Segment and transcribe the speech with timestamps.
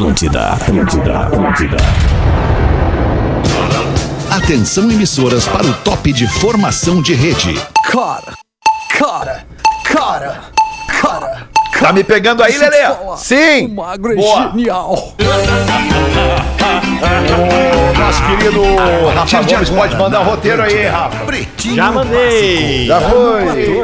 [0.00, 1.76] Atlântida, Atlântida, Atlântida.
[4.30, 7.60] Atenção emissoras para o top de formação de rede.
[7.84, 8.32] Cara,
[8.98, 9.44] cara,
[9.84, 10.40] cara,
[11.02, 11.48] cara.
[11.78, 12.78] Tá me pegando aí, Lelê?
[13.18, 13.66] Sim.
[13.66, 14.50] O magro é Boa.
[14.52, 15.14] genial.
[17.98, 18.62] Nosso querido
[19.14, 21.26] Rafa Gomes pode mandar o roteiro aí, Rafa.
[21.26, 22.86] Pretinho Já mandei.
[22.86, 23.82] Já foi.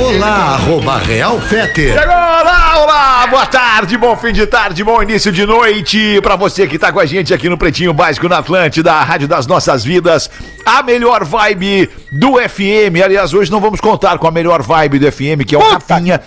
[0.00, 1.96] Olá, arroba Real Feter.
[1.96, 2.32] Chegou!
[2.42, 3.26] Olá, olá!
[3.28, 6.98] Boa tarde, bom fim de tarde, bom início de noite pra você que tá com
[6.98, 10.28] a gente aqui no Pretinho Básico na Atlântida, a rádio das nossas vidas,
[10.66, 13.02] a melhor vibe do FM.
[13.04, 16.20] Aliás, hoje não vamos contar com a melhor vibe do FM, que é o Rafinha.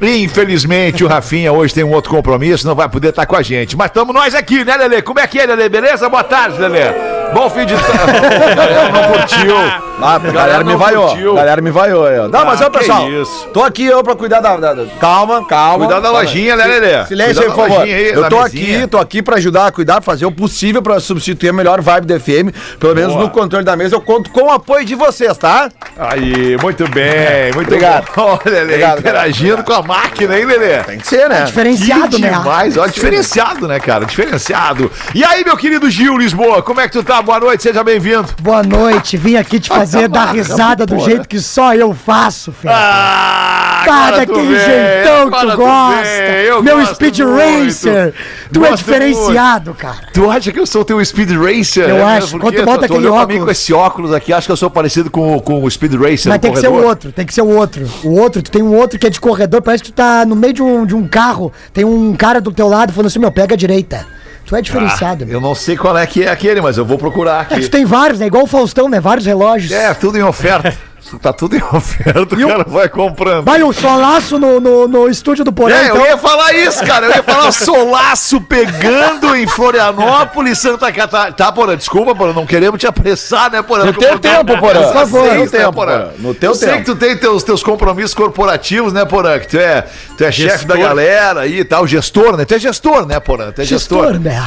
[0.00, 3.76] Infelizmente, o Rafinha hoje tem um outro compromisso, não vai poder estar com a gente.
[3.76, 5.02] Mas estamos nós aqui, né, Lelê?
[5.02, 5.68] Como é que é, Lelê?
[5.68, 6.08] Beleza?
[6.08, 7.16] Boa tarde, Lelê.
[7.34, 8.12] Bom fim de tarde.
[8.92, 9.56] Não curtiu.
[10.00, 11.08] Ah, a galera me não vaiou.
[11.08, 11.34] curtiu.
[11.34, 12.28] Galera me vaiou aí, ó.
[12.28, 13.10] Não, mas Ah, ó, que pessoal.
[13.10, 13.48] isso.
[13.52, 14.56] Tô aqui eu pra cuidar da.
[14.56, 15.86] da- da- Calma, calma.
[15.86, 17.06] Cuidar da lojinha, né, Lelê?
[17.06, 17.80] Silêncio aí, por favor.
[17.82, 18.78] aí, eu tô mesinha.
[18.78, 22.20] aqui, tô aqui pra ajudar, cuidar, fazer o possível pra substituir a melhor vibe do
[22.20, 22.52] FM.
[22.78, 23.24] Pelo menos Boa.
[23.24, 25.70] no controle da mesa, eu conto com o apoio de vocês, tá?
[25.98, 28.06] Aí, muito bem, muito Obrigado.
[28.14, 28.38] bom.
[28.44, 30.82] Olha, Lelê, Obrigado, interagindo com a máquina, hein, Lelê?
[30.84, 31.44] Tem que ser, né?
[31.44, 32.30] Diferenciado, que né?
[32.30, 34.04] demais, olha, diferenciado, né, cara?
[34.04, 34.90] Diferenciado.
[35.14, 37.22] E aí, meu querido Gil Lisboa, como é que tu tá?
[37.22, 38.26] Boa noite, seja bem-vindo.
[38.42, 42.68] Boa noite, vim aqui te fazer dar risada do jeito que só eu faço, Fê.
[42.68, 46.62] Ah, Tá daquele jeitão que tu gosta.
[46.62, 47.64] Meu Speed muito.
[47.66, 48.14] Racer.
[48.52, 50.08] Tu é Gosto diferenciado, cara.
[50.12, 51.88] Tu acha que eu sou teu Speed Racer?
[51.88, 52.36] Eu É acho.
[52.38, 55.38] Quando tu bota aquele óculos- com esse óculos aqui, acho que eu sou parecido com,
[55.38, 56.90] com o Speed Racer Mas tem que ser o corredor.
[56.90, 57.88] outro, tem que ser o outro.
[58.02, 60.34] O outro, tu tem um outro que é de corredor, parece que tu tá no
[60.34, 63.30] meio de um, de um carro, tem um cara do teu lado falando assim, meu,
[63.30, 64.04] pega a direita.
[64.46, 65.26] Tu é diferenciado.
[65.26, 65.34] meu.
[65.34, 67.62] Eu não sei qual é que é aquele, mas eu vou procurar É aqui.
[67.64, 68.26] tu tem vários, né?
[68.26, 69.00] Igual o Faustão, né?
[69.00, 69.72] Vários relógios.
[69.72, 70.72] É, tudo em oferta.
[71.20, 73.44] tá tudo em oferta, o cara vai comprando.
[73.44, 75.96] Vai um solaço no, no, no estúdio do Porã, É, então.
[75.98, 77.06] eu ia falar isso, cara.
[77.06, 81.32] Eu ia falar solaço pegando em Florianópolis, Santa Catarina.
[81.32, 83.84] Tá, Porã, desculpa, Porã, não queremos te apressar, né, Porã?
[83.84, 84.82] No teu tempo, Porã.
[84.82, 86.08] Por favor, No teu né, tempo, Porã?
[86.18, 86.78] No teu eu sei tempo.
[86.80, 89.38] que tu tem teus, teus compromissos corporativos, né, Porã?
[89.38, 92.44] Que tu é, tu é chefe da galera aí e tal, gestor, né?
[92.44, 93.52] Tu é gestor, né, Porã?
[93.52, 94.04] Tu é gestor.
[94.12, 94.46] Gestor, né?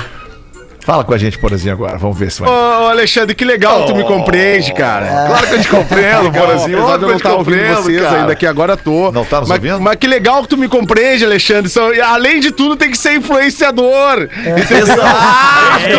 [0.82, 1.98] Fala com a gente, Porãzinho, agora.
[1.98, 2.50] Vamos ver se vai.
[2.50, 5.28] Ô, Alexandre, que legal que tu me compreende, cara.
[5.28, 8.22] Claro que eu te compreendo, eu não que eu te ouvindo vocês cara.
[8.22, 9.12] ainda, que agora tô.
[9.12, 9.82] Não tá nos mas, ouvindo?
[9.82, 11.70] Mas que legal que tu me compreende, Alexandre.
[11.70, 14.30] Só- além de tudo, tem que ser influenciador.
[14.46, 15.90] Exato!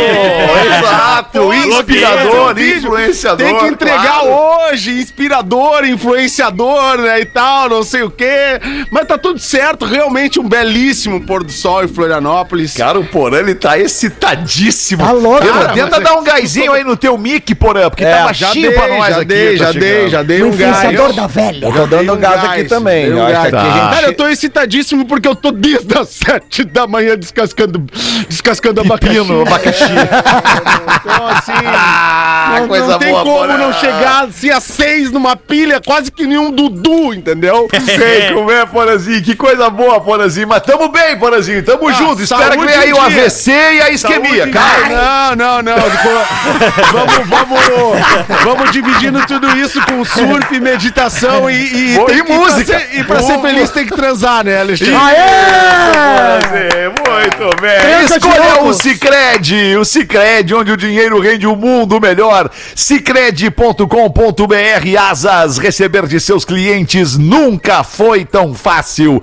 [0.66, 1.54] Exato!
[1.54, 2.78] Inspirador, Vídeo.
[2.78, 3.46] influenciador.
[3.46, 4.70] Tem que entregar claro.
[4.72, 8.60] hoje, inspirador, influenciador, né, e tal, não sei o quê.
[8.90, 12.74] Mas tá tudo certo, realmente um belíssimo pôr do sol em Florianópolis.
[12.74, 14.70] Cara, o Porã, ele tá excitadíssimo.
[14.96, 18.04] Tá louco, Tenta- cara, Tenta dar é- um gásinho aí no teu mic, Porã, porque
[18.04, 19.24] É, tá baixinho dei, pra nós já aqui.
[19.26, 20.70] dei, tá já dei, já dei O um gás.
[20.78, 21.66] influenciador da velha.
[21.66, 23.12] Eu tô dando um gás aqui também.
[23.12, 23.36] um gás.
[23.38, 27.84] a gente- Cara, eu tô excitadíssimo porque eu tô desde as sete da manhã descascando,
[28.28, 29.14] descascando abacaxi.
[29.18, 29.84] Pepino, abacaxi.
[31.00, 33.56] Então, assim, Ah, não, coisa não tem boa, como Porã.
[33.56, 37.68] não chegar se a seis numa pilha, quase que nenhum Dudu, entendeu?
[37.84, 39.22] Sei como é, Porazinho.
[39.22, 40.48] Que coisa boa, Porazinho.
[40.48, 41.62] Mas tamo bem, Porazinho.
[41.64, 42.22] Tamo Ah, junto.
[42.22, 43.00] Espera que venha aí o.
[43.00, 44.59] AVC e a isquemia, cara.
[44.90, 45.76] Não, não, não.
[46.92, 47.60] vamos, vamos,
[48.44, 52.72] vamos dividindo tudo isso com surf, meditação e, e, tem e música.
[52.72, 53.48] pra ser- e pra ser Boa.
[53.48, 54.94] feliz tem que transar, né, Alexandre?
[54.94, 58.04] Porazinho, Muito bem.
[58.04, 58.72] Escolha o.
[58.74, 59.76] Cicred.
[59.76, 62.50] O Cicred, onde o dinheiro rende um mundo melhor.
[62.74, 64.98] Cicred.com.br.
[65.10, 65.58] Asas.
[65.58, 69.22] Receber de seus clientes nunca foi tão fácil.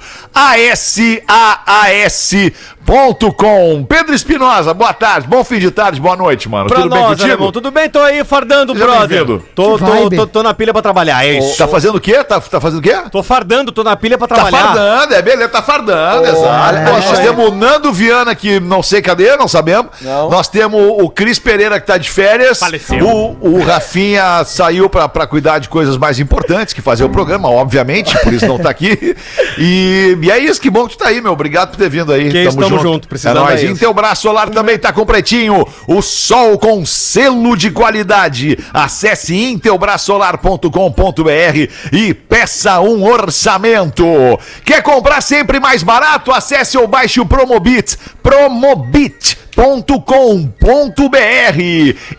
[2.88, 3.86] ASAAS.com.
[3.88, 5.28] Pedro Espinosa, boa tarde.
[5.28, 6.68] Bom fim de tarde, boa noite, mano.
[6.68, 7.28] Pra Tudo bem nós, contigo?
[7.34, 7.90] alemão, tudo bem?
[7.90, 9.26] Tô aí fardando, Seja brother.
[9.54, 11.58] Tô, tô, tô, tô na pilha pra trabalhar, é isso.
[11.58, 12.24] Tá fazendo o quê?
[12.24, 12.96] Tá, tá fazendo o quê?
[13.12, 14.58] Tô fardando, tô na pilha pra Tá trabalhar.
[14.68, 16.76] fardando, é beleza, tá fardando, exato.
[16.76, 17.24] é, nós é.
[17.24, 19.92] temos o Nando Viana, que não sei cadê, não sabemos.
[20.02, 20.30] Não.
[20.30, 22.60] Nós temos o Cris Pereira, que tá de férias.
[22.60, 23.06] Faleceu.
[23.06, 27.50] O, o Rafinha saiu pra, pra cuidar de coisas mais importantes, que fazer o programa,
[27.50, 29.16] obviamente, por isso não tá aqui.
[29.58, 31.34] E, e é isso, que bom que tu tá aí, meu.
[31.34, 32.30] Obrigado por ter vindo aí.
[32.30, 33.62] Que isso, tamo junto, precisando É nóis.
[34.18, 35.66] solar também tá com pretinho.
[35.88, 38.58] O sol com selo de qualidade.
[38.74, 44.06] Acesse intelbrasolar.com.br e peça um orçamento.
[44.64, 46.32] Quer comprar sempre mais barato?
[46.32, 47.98] Acesse ou baixe o Promobit.
[48.22, 49.38] Promobit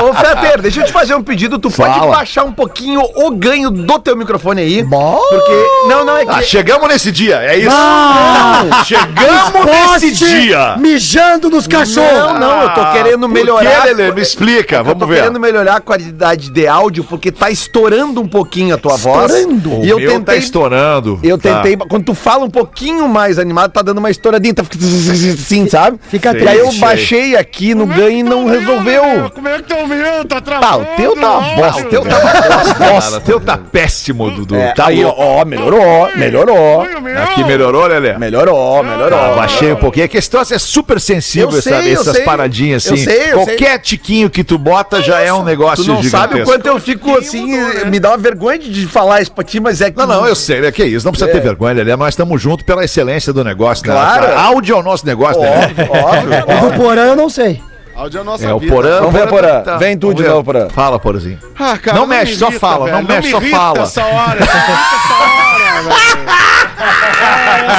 [0.04, 1.58] Ô, ô Fetter, deixa eu te fazer um pedido.
[1.58, 2.18] Tu pode Fala.
[2.18, 4.75] baixar um pouquinho o ganho do teu microfone aí.
[4.84, 5.20] Bom.
[5.30, 5.66] Porque.
[5.88, 6.32] Não, não, é que.
[6.32, 7.70] Ah, chegamos nesse dia, é isso?
[7.70, 8.84] Não!
[8.86, 10.76] Chegamos nesse dia.
[10.78, 12.12] Mijando nos cachorros!
[12.34, 13.82] Não, não, eu tô querendo Por melhorar.
[13.84, 14.12] quê, Lelê?
[14.12, 15.16] Me explica, Eu vamos tô ver.
[15.22, 19.70] querendo melhorar a qualidade de áudio porque tá estourando um pouquinho a tua Estourando?
[19.70, 19.82] voz.
[19.82, 20.38] O E eu tá tentei.
[20.40, 21.20] estourando.
[21.24, 21.56] Eu Tá.
[21.62, 24.64] tentei, quando tu fala um pouquinho mais animado, tá dando uma estouradinha, tá
[25.38, 26.00] sim, sabe?
[26.10, 26.80] Fica E aí eu triste.
[26.82, 29.04] baixei aqui no ganho e não resolveu.
[29.34, 30.26] Como é que tá o meu?
[30.26, 30.84] Tá Tá, travando.
[30.84, 34.56] o teu tá uma bosta, o teu tá uma Cara, teu tá péssimo, Dudu.
[34.66, 36.82] É, tá aí, ó, ó, melhorou, melhorou.
[37.24, 38.18] Aqui melhorou, Lelê?
[38.18, 39.20] Melhorou, melhorou.
[39.20, 40.06] Ah, baixei um pouquinho.
[40.06, 42.26] É que esse troço é super sensível, Eu essa- sei, eu essas sei.
[42.26, 43.04] paradinhas Eu assim.
[43.04, 46.38] sei, eu Qualquer tiquinho que tu bota já é um negócio Tu não sabe o
[46.38, 46.46] gigantesco.
[46.52, 47.58] quanto eu fico assim,
[47.90, 49.98] me dá uma vergonha de falar isso pra ti, mas é que.
[49.98, 50.72] Não, não, eu sei, né?
[50.72, 51.34] Que isso, não precisa É.
[51.34, 51.96] ter vergonha, Lelê.
[51.96, 53.94] Nós estamos juntos pela excelência do negócio, né?
[53.94, 54.38] Claro.
[54.38, 55.50] Áudio é o nosso negócio, né?
[55.66, 56.46] Óbvio, óbvio.
[56.66, 57.62] O do Porã eu não sei.
[57.96, 58.74] Áudio é a nossa É o vida.
[58.74, 59.00] Porã.
[59.00, 59.62] Vamos ver, Porã.
[59.62, 60.30] tá- Vem tu vamos de ver.
[60.30, 60.70] novo, Porã.
[60.70, 61.40] Fala, Porãzinho.
[61.58, 63.08] Ah, cara, Não mexe, me só fala, não velho.
[63.08, 63.80] mexe, me só irrita fala.
[63.84, 66.46] Essa hora, essa hora, velho.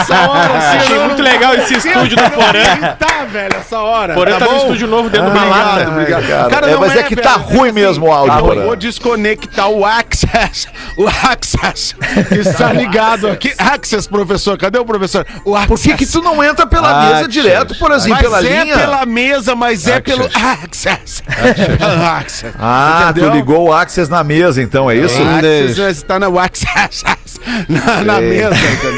[0.00, 2.96] Essa hora, assim, Achei muito legal esse estúdio do Porã.
[2.98, 4.14] Tá, velho, essa hora.
[4.14, 4.56] Porã tá no bom?
[4.58, 5.90] estúdio novo dentro do Obrigado, balada.
[5.90, 6.50] obrigado.
[6.50, 6.70] cara.
[6.70, 8.62] É, mas é que tá ruim mesmo o áudio, Eu Porã.
[8.62, 10.68] vou desconectar o Access.
[10.96, 11.94] O Access.
[12.30, 13.52] Está ligado aqui.
[13.58, 14.56] Access, professor.
[14.58, 15.26] Cadê o professor?
[15.44, 15.68] O Access.
[15.68, 18.76] Por que, que tu não entra pela Ah, mesa direto, Porãzinho, Mas pela é linha?
[18.78, 20.86] pela mesa, mas é pelo Access.
[20.86, 21.22] Access.
[22.16, 22.54] Access.
[22.58, 23.30] Ah, Entendeu?
[23.30, 25.20] tu ligou o Access na mesa, então, é isso?
[25.20, 27.04] O Access está na Access.
[27.68, 28.95] Na, na mesa, entendeu?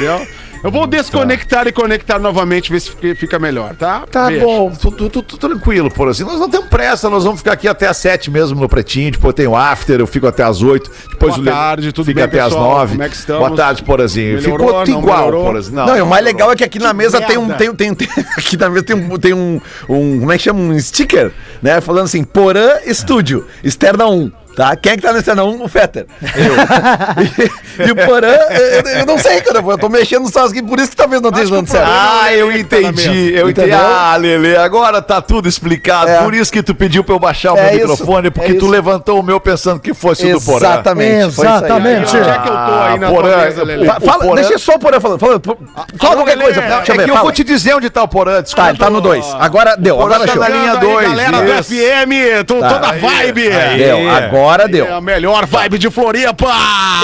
[0.65, 4.03] Eu vou desconectar e conectar novamente, ver se fica- melhor, tá?
[4.11, 4.45] Tá Beijo.
[4.45, 6.25] bom, tu, tu, tu- tu tranquilo, por assim.
[6.25, 9.13] Nós não temos pressa, nós vamos ficar aqui até às sete mesmo no pretinho.
[9.13, 10.91] Depois tem o after, eu fico até às oito.
[11.11, 12.71] Depois Boa o tarde, tudo fica bem, até pessoal?
[12.71, 12.91] nove.
[12.93, 13.47] Como é que estamos?
[13.47, 14.35] Boa tarde, Porazinho.
[14.43, 15.45] Melhorou, Ficou tudo não igual, melhorou?
[15.45, 15.77] Porazinho.
[15.77, 17.95] Não, e o mais legal é que aqui na mesa tem um, tem, um- tem,
[17.95, 20.59] tem, aqui na mesa tem um, tem um, um, como é que chama?
[20.59, 21.31] Um sticker,
[21.63, 21.81] né?
[21.81, 24.33] Falando assim, Porã Estúdio, externa 1.
[24.59, 24.75] Tá?
[24.75, 25.63] Quem é que tá no 1?
[25.63, 26.05] O Fetter.
[26.21, 27.87] Eu.
[27.87, 29.61] e, o Porã, eu, eu não sei, cara.
[29.61, 31.87] Eu tô mexendo só aqui, por isso que talvez não esteja dando certo.
[31.89, 32.59] Ah, eu Tá na
[32.89, 33.71] entendi, eu entendi.
[33.73, 36.11] Ah, Lele, agora tá tudo explicado.
[36.11, 36.19] É.
[36.25, 38.55] Por isso que tu pediu pra eu baixar o É meu isso, microfone, porque é
[38.57, 40.57] tu levantou o meu pensando que fosse o do Porã.
[40.71, 41.41] Exatamente.
[41.41, 42.17] Exatamente.
[42.17, 43.87] Onde é que eu tô aí na Ah, Porã, mesa, Lelê?
[43.87, 45.21] Fala, Porã- deixa só o Porã falando.
[45.21, 46.61] Fala, fala qualquer Lelê, coisa.
[46.63, 47.05] Deixa eu É ver.
[47.05, 47.21] que eu fala.
[47.23, 48.65] vou te dizer onde tá o Porã, desculpa.
[48.65, 49.25] Tá, ele tá no 2.
[49.39, 51.63] Agora deu, agora tá na linha Aí, dois, Galera do.
[51.65, 52.69] FM, tô Tá.
[52.71, 53.51] toda vibe.
[53.77, 54.87] Deu, agora deu.
[54.87, 56.53] É a melhor vibe de Floripa.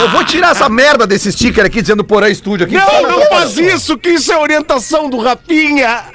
[0.01, 2.75] Eu vou tirar essa merda desse sticker aqui dizendo Porã Estúdio aqui.
[2.75, 6.14] Não, não faz isso, que isso é orientação do Rafinha.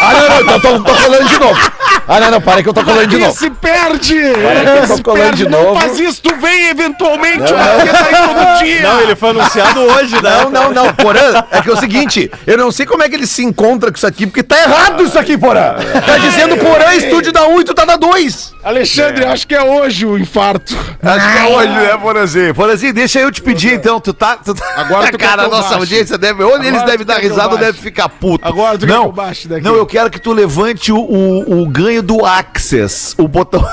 [0.00, 1.60] Ah, não, não, então tô, tô colando de novo.
[2.06, 3.32] Ah, não, não, para que eu tô colando de novo.
[3.38, 4.16] se perde.
[4.16, 5.80] eu tô Se colando perde, de Não novo.
[5.80, 7.52] faz isso, tu vem eventualmente.
[7.52, 8.82] O Rafinha tá aí todo dia.
[8.82, 10.30] Não, ele foi anunciado hoje, né?
[10.42, 13.14] Não, não, não, Porã, é que é o seguinte, eu não sei como é que
[13.14, 15.74] ele se encontra com isso aqui, porque tá errado isso aqui, Porã.
[16.06, 18.54] Tá dizendo Porã Estúdio da 1 e tu tá da 2.
[18.64, 20.74] Alexandre, acho que é hoje o infarto.
[21.02, 22.54] Acho que é hoje, né, Porazinho?
[22.54, 24.00] Porazinho, deixa eu te pedir, então.
[24.00, 24.36] Tu tá.
[24.36, 24.64] Tu tá...
[24.76, 26.42] Agora tu cara, a que eu nossa audiência deve.
[26.42, 28.46] Ou eles devem dar que eu risada ou devem ficar puto.
[28.46, 29.64] Agora tu quer não, que eu baixe daqui.
[29.64, 33.64] Não, eu quero que tu levante o, o, o ganho do Access, o botão.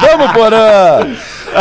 [0.00, 1.14] Vamos, Porã.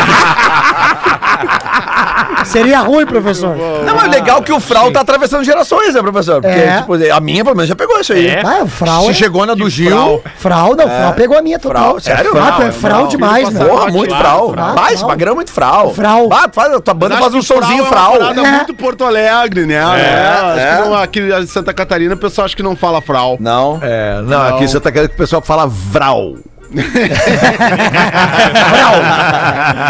[2.44, 3.54] Seria ruim, professor.
[3.86, 6.42] Não, mas é legal que o Frau tá atravessando gerações, né, professor?
[6.42, 6.78] Porque, É.
[6.78, 8.26] tipo, a minha, pelo menos, já pegou isso aí.
[8.26, 8.42] É.
[8.44, 9.14] Ah, o fral Se é...
[9.14, 10.22] chegou na do Gil.
[10.36, 11.82] Frau, não, frau pegou a minha total.
[11.82, 12.32] Frau, sério?
[12.36, 13.08] Ah, tu é Não, frau não.
[13.08, 13.64] demais, né?
[13.64, 14.52] Porra, muito Frau.
[14.52, 14.74] frau.
[14.74, 15.94] Vai, esse magrão é muito Frau.
[15.94, 16.28] Frau.
[16.32, 18.10] Ah, tu faz, a tua banda Mas faz acho um que somzinho é Frau.
[18.10, 18.50] uma parada É.
[18.50, 19.74] muito Porto Alegre, né?
[19.76, 23.36] É, acho que não, aqui em Santa Catarina o pessoal acha que não fala frau.
[23.40, 23.78] Não.
[23.82, 26.34] É, não, aqui você tá querendo que o pessoal fala vral.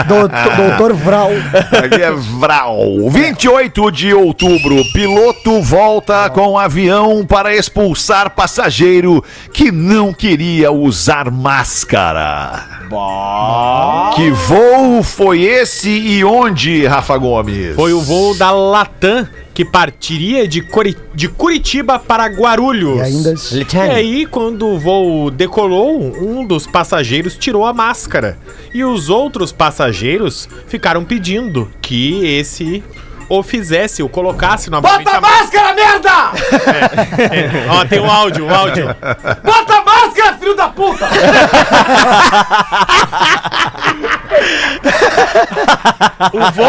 [0.06, 1.30] Doutor, doutor Vral.
[1.84, 3.08] Aqui é Vral.
[3.10, 12.64] 28 de outubro, piloto volta com avião para expulsar passageiro que não queria usar máscara.
[14.14, 17.74] Que voo foi esse e onde, Rafa Gomes?
[17.74, 22.98] Foi o voo da Latam que partiria de, Curi- de Curitiba para Guarulhos.
[22.98, 23.34] E ainda...
[23.92, 28.38] E aí, quando o voo decolou, um dos passageiros tirou a máscara.
[28.72, 32.82] E os outros passageiros ficaram pedindo que esse
[33.38, 35.04] o fizesse, o colocasse novamente.
[35.04, 36.10] Bota a máscara, merda!
[37.18, 38.86] É, Ó, tem um áudio, um áudio.
[39.42, 41.08] Bota a máscara, filho da puta!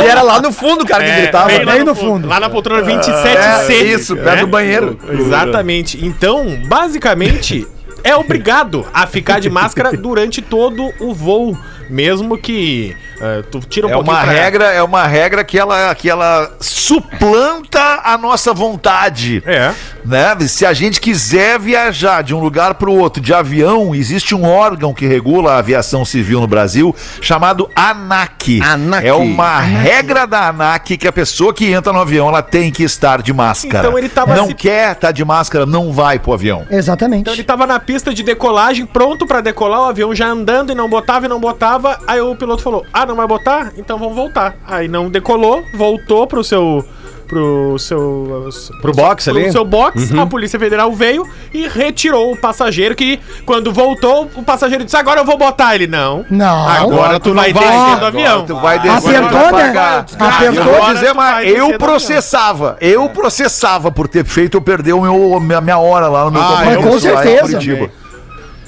[0.04, 1.46] E era lá no fundo o cara que É, gritava.
[1.48, 2.28] bem lá bem no fundo.
[2.28, 3.70] Lá na poltrona 27C.
[3.70, 4.98] É, isso, perto do banheiro.
[5.10, 6.04] Exatamente.
[6.06, 7.68] Então, basicamente,
[8.04, 11.58] é obrigado a ficar de máscara durante todo o voo.
[11.90, 16.10] Mesmo que eh, tu tira um É uma regra, é uma regra que ela, que
[16.10, 19.42] ela suplanta a nossa vontade.
[19.46, 19.72] É.
[20.06, 20.36] Né?
[20.48, 24.46] Se a gente quiser viajar de um lugar para o outro de avião, existe um
[24.46, 28.62] órgão que regula a aviação civil no Brasil chamado ANAC.
[28.62, 29.06] ANAC.
[29.08, 32.84] É uma regra da ANAC que a pessoa que entra no avião ela tem que
[32.84, 33.88] estar de máscara.
[33.88, 36.66] Então ele tava não se- quer estar de máscara, não vai pro avião.
[36.70, 37.22] Exatamente.
[37.22, 40.76] Então ele tava na pista de decolagem, pronto pra decolar, o avião já andando e
[40.76, 41.98] não botava e não botava.
[42.06, 43.74] Aí o piloto falou: Ah, não vai botar?
[43.78, 44.56] Então vamos voltar.
[44.68, 46.86] Aí não decolou, voltou pro seu.
[47.28, 48.50] Pro seu.
[48.82, 49.52] Pro box pro ali?
[49.52, 52.94] seu box, a Polícia Federal veio e retirou o passageiro.
[52.94, 55.74] Que quando voltou, o passageiro disse: Agora eu vou botar.
[55.74, 56.26] Ele não.
[56.30, 56.68] Não.
[56.68, 58.46] Agora tu vai descer do avião.
[58.46, 59.30] Tu vai descer, né?
[59.30, 60.06] pagar.
[60.20, 60.64] Apertou.
[60.64, 62.78] Eu vou Agora dizer, mas eu do processava.
[62.80, 66.42] Eu processava por ter feito eu perder o meu, minha, minha hora lá no meu
[66.42, 67.60] Ah, mas com certeza.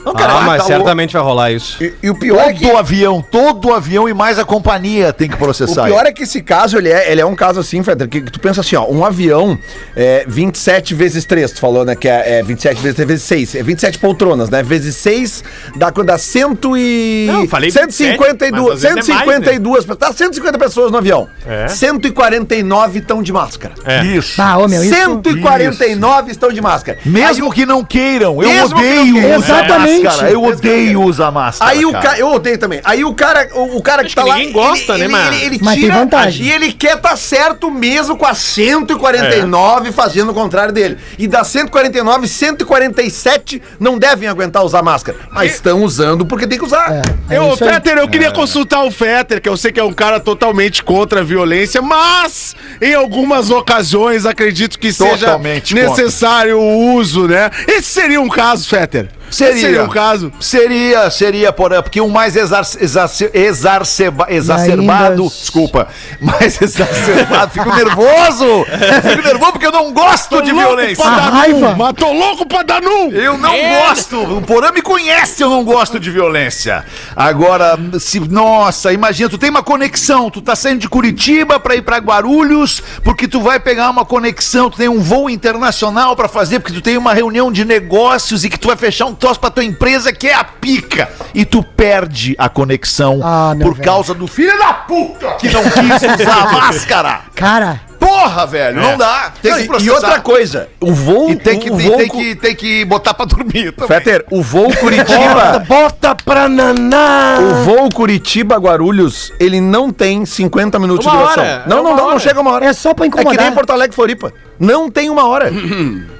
[0.05, 1.83] Não, Ah, mas tá certamente vai rolar isso.
[1.83, 2.65] E, e o pior é que...
[2.65, 5.85] Todo avião, todo avião e mais a companhia tem que O processar.
[5.85, 8.39] pior é que esse caso, ele é, ele é um caso assim, Feder, que tu
[8.39, 9.57] pensa assim, ó, um avião
[9.95, 13.55] é 27 vezes 3, tu falou, né, que é, é 27 vezes 3 vezes 6,
[13.55, 15.43] é 27 poltronas, né, vezes 6
[15.75, 16.45] dá, dá 100
[16.77, 17.25] e...
[17.27, 21.27] Não, falei 27, 152, mas às vezes é mais, 152, tá 150 pessoas no avião,
[21.47, 21.67] É.
[21.67, 23.73] 149 estão de máscara.
[23.85, 24.03] É.
[24.05, 24.41] Isso.
[24.41, 24.93] Ah, ô, meu, isso...
[24.93, 26.97] 149 estão de máscara.
[27.05, 29.37] Mesmo que não queiram, eu Mesmo que não odeio queiram.
[29.39, 29.67] usar
[29.99, 30.03] Exatamente.
[30.03, 30.31] máscara.
[30.31, 31.71] Eu odeio usar máscara.
[31.71, 32.81] Aí o cara, eu odeio também.
[32.83, 34.35] Aí o cara, o, o cara que Acho tá que lá.
[34.37, 35.33] ninguém gosta, ele, né, mano?
[35.33, 36.45] ele, ele Mas tem tira vantagem.
[36.45, 40.97] E ele quer tá certo mesmo com a 149 fazendo o contrário dele.
[41.17, 45.17] E das 149, 147 não devem aguentar usar máscara.
[45.31, 46.91] Mas estão usando porque tem que usar.
[47.29, 47.55] É, é eu.
[47.55, 51.21] Fetter, eu queria consultar o Fetter, que eu sei que é um cara totalmente contra
[51.21, 55.39] a violência, mas em algumas ocasiões acredito que seja
[55.73, 57.49] necessário o uso, né?
[57.67, 59.09] Esse seria um caso, Fetter.
[59.29, 59.59] Seria.
[59.61, 60.31] Seria um caso.
[60.39, 65.87] Seria, seria, porém, porque o mais exar, exarce- exarceba- exacerbado, ainda- desculpa,
[66.21, 68.65] mais exacerbado, fico nervoso,
[69.09, 71.03] fico nervoso porque eu não gosto de violência.
[71.05, 71.75] A raiva.
[71.77, 73.11] Mas tô louco pra dar num!
[73.11, 73.51] Eu não
[73.87, 74.17] gosto.
[74.37, 76.85] O Porã me conhece, eu não gosto de violência.
[77.15, 81.81] Agora, se nossa, imagina, tu tem uma conexão, tu tá saindo de Curitiba pra ir
[81.81, 86.59] pra Guarulhos, porque tu vai pegar uma conexão, tu tem um voo internacional pra fazer,
[86.59, 89.49] porque tu tem uma reunião de negócios e que tu vai fechar um troço pra
[89.49, 91.09] tua empresa que é a pica.
[91.33, 93.85] E tu perde a conexão Ah, por velho.
[93.85, 97.19] causa do filho da puta que não quis usar a máscara.
[97.35, 99.31] Cara, Porra, velho, não dá.
[99.41, 99.91] Tem Não, que e- processar.
[99.91, 101.31] e outra coisa, o voo.
[101.31, 103.87] E tem que, o tem, voo tem que, tem que botar pra dormir também.
[103.87, 105.63] Fetter, o voo Curitiba.
[105.67, 107.37] Bota pra naná!
[107.39, 111.43] O voo Curitiba-Guarulhos, ele não tem 50 minutos Uma de duração.
[111.43, 112.65] hora, Não, é não, não, não chega uma hora.
[112.65, 114.31] é só pra É que nem incomodar, Porto Alegre Floripa.
[114.59, 115.51] Não tem uma hora.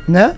[0.08, 0.36] né?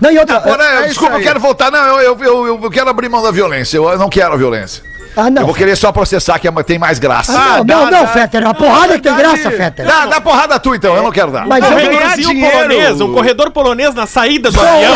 [0.00, 0.40] Não, e outra...
[0.40, 1.70] Porã, é isso desculpa, eu quero voltar.
[1.70, 3.76] Não, eu, eu, eu, eu quero abrir mão da violência.
[3.76, 4.90] Eu não quero a violência.
[5.16, 5.42] Ah, não.
[5.42, 7.32] Eu vou querer só processar que é- tem mais graça.
[7.32, 8.06] Ah, não, dá, não, não, dá.
[8.06, 8.46] Fetter.
[8.46, 9.84] A porrada que tem graça, Fetter.
[9.84, 11.46] Dá, dá porrada tu então, eu não quero dar.
[11.46, 12.56] Mas Um eu corredorzinho dinheiro.
[12.56, 14.94] polonês, um corredor polonês na saída do avião.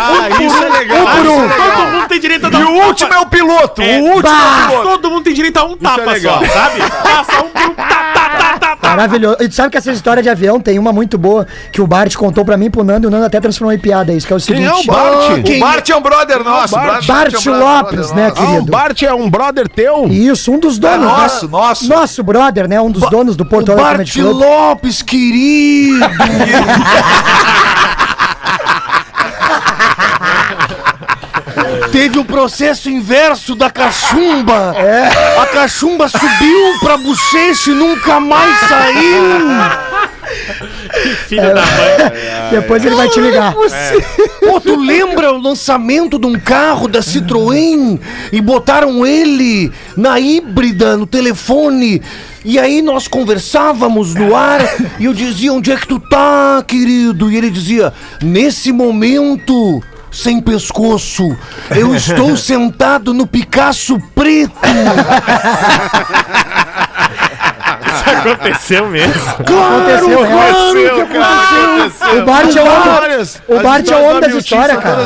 [0.00, 0.98] Ah, isso é legal.
[1.06, 1.48] Ah, por um.
[1.48, 4.04] Todo mundo tem direito a dar E um o último é o piloto, É, o
[4.14, 4.88] último é o piloto.
[4.88, 6.80] Todo mundo tem direito a um tapa só, sabe?
[7.02, 8.79] Passa um por um, tá, tá, tá, tá, tá.
[8.90, 9.36] Maravilhoso.
[9.40, 12.14] E tu sabe que essa história de avião tem uma muito boa que o Bart
[12.16, 14.32] contou pra mim e pro Nando, e o Nando até transformou em piada isso, que
[14.32, 14.66] é o seguinte.
[14.66, 15.48] é o Bart?
[15.48, 16.74] O Bart é um brother nosso.
[16.74, 17.06] Bart.
[17.06, 18.40] Bart é um Lopes, brother né, nosso.
[18.40, 18.72] Ah, o querido?
[18.72, 20.06] Bart é um brother teu?
[20.08, 21.06] Isso, um dos donos.
[21.06, 21.52] É nosso, né?
[21.52, 21.88] nosso.
[21.88, 22.80] Nosso brother, né?
[22.80, 24.16] Um dos donos do Porto Alegre Bart.
[24.16, 26.00] Lopes, querido!
[31.92, 34.74] Teve o processo inverso da cachumba.
[35.40, 39.40] A cachumba subiu pra bochecha e nunca mais saiu.
[41.26, 42.50] Filha da mãe.
[42.52, 43.54] Depois ele vai te ligar.
[43.54, 47.98] Pô, tu lembra o lançamento de um carro da Citroën
[48.32, 52.00] e botaram ele na híbrida, no telefone?
[52.44, 54.60] E aí nós conversávamos no ar
[54.98, 57.30] e eu dizia, onde é que tu tá, querido?
[57.30, 57.92] E ele dizia,
[58.22, 61.36] nesse momento, sem pescoço,
[61.70, 64.52] eu estou sentado no Picasso preto.
[67.86, 69.30] Isso aconteceu mesmo.
[69.30, 72.20] Aconteceu, claro que aconteceu.
[72.20, 73.26] O Bart é o homem.
[73.48, 75.02] O Bart é o homem das histórias, cara.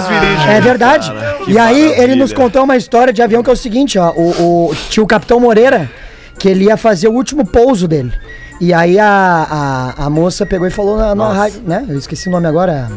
[0.48, 1.12] É verdade.
[1.46, 4.10] e aí ele nos contou uma história de avião que é o seguinte, ó.
[4.10, 5.90] O, o tinha o Capitão Moreira,
[6.38, 8.12] que ele ia fazer o último pouso dele.
[8.60, 11.84] E aí a, a, a moça pegou e falou na, na rádio, né?
[11.88, 12.90] Eu esqueci o nome agora.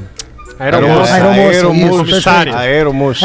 [0.59, 1.13] Aeromoça.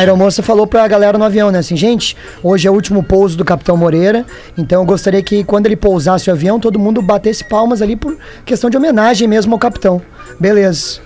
[0.00, 1.60] Aeromoça, falou pra galera no avião, né?
[1.60, 4.24] Assim, gente, hoje é o último pouso do Capitão Moreira,
[4.56, 8.16] então eu gostaria que quando ele pousasse o avião, todo mundo batesse palmas ali por
[8.44, 10.02] questão de homenagem mesmo ao capitão.
[10.38, 11.00] Beleza.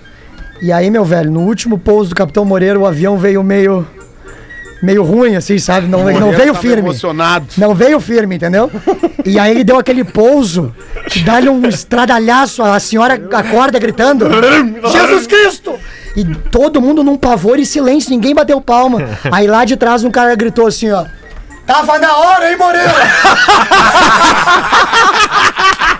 [0.61, 3.87] E aí, meu velho, no último pouso do Capitão Moreira, o avião veio meio.
[4.81, 5.87] Meio ruim, assim, sabe?
[5.87, 6.79] Não, não veio firme.
[6.79, 7.47] emocionado.
[7.57, 8.71] Não veio firme, entendeu?
[9.25, 10.73] E aí ele deu aquele pouso,
[11.23, 14.25] dá-lhe um estradalhaço, a senhora acorda gritando:
[14.91, 15.73] Jesus Cristo!
[16.15, 19.07] E todo mundo num pavor e silêncio, ninguém bateu palma.
[19.31, 21.05] Aí lá de trás um cara gritou assim, ó.
[21.65, 22.91] Tava na hora, hein, Moreira?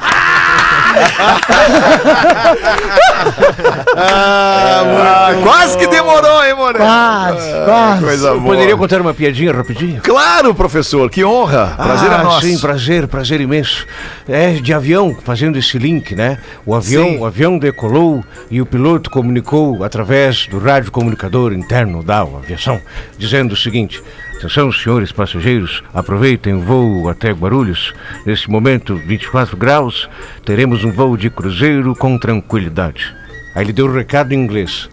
[3.96, 6.86] Ah, quase que demorou, hein, Moreira?
[6.86, 8.04] Quase, quase.
[8.04, 8.44] Coisa boa.
[8.44, 10.02] Poderia contar uma piadinha rapidinho?
[10.02, 11.74] Claro, professor, que honra.
[11.76, 12.42] Prazer ah, é nosso.
[12.46, 13.86] Sim, prazer, prazer imenso.
[14.28, 16.38] É de avião, fazendo esse link, né?
[16.66, 17.18] O avião, Sim.
[17.18, 22.80] o avião decolou e o piloto comunicou através do rádio comunicador interno da aviação,
[23.18, 24.02] dizendo o seguinte:
[24.38, 27.92] Atenção, senhores passageiros, aproveitem o voo até Guarulhos.
[28.24, 30.08] Nesse momento, 24 graus,
[30.46, 33.16] teremos um voo de cruzeiro com tranquilidade.
[33.56, 34.88] Aí ele deu o recado em inglês.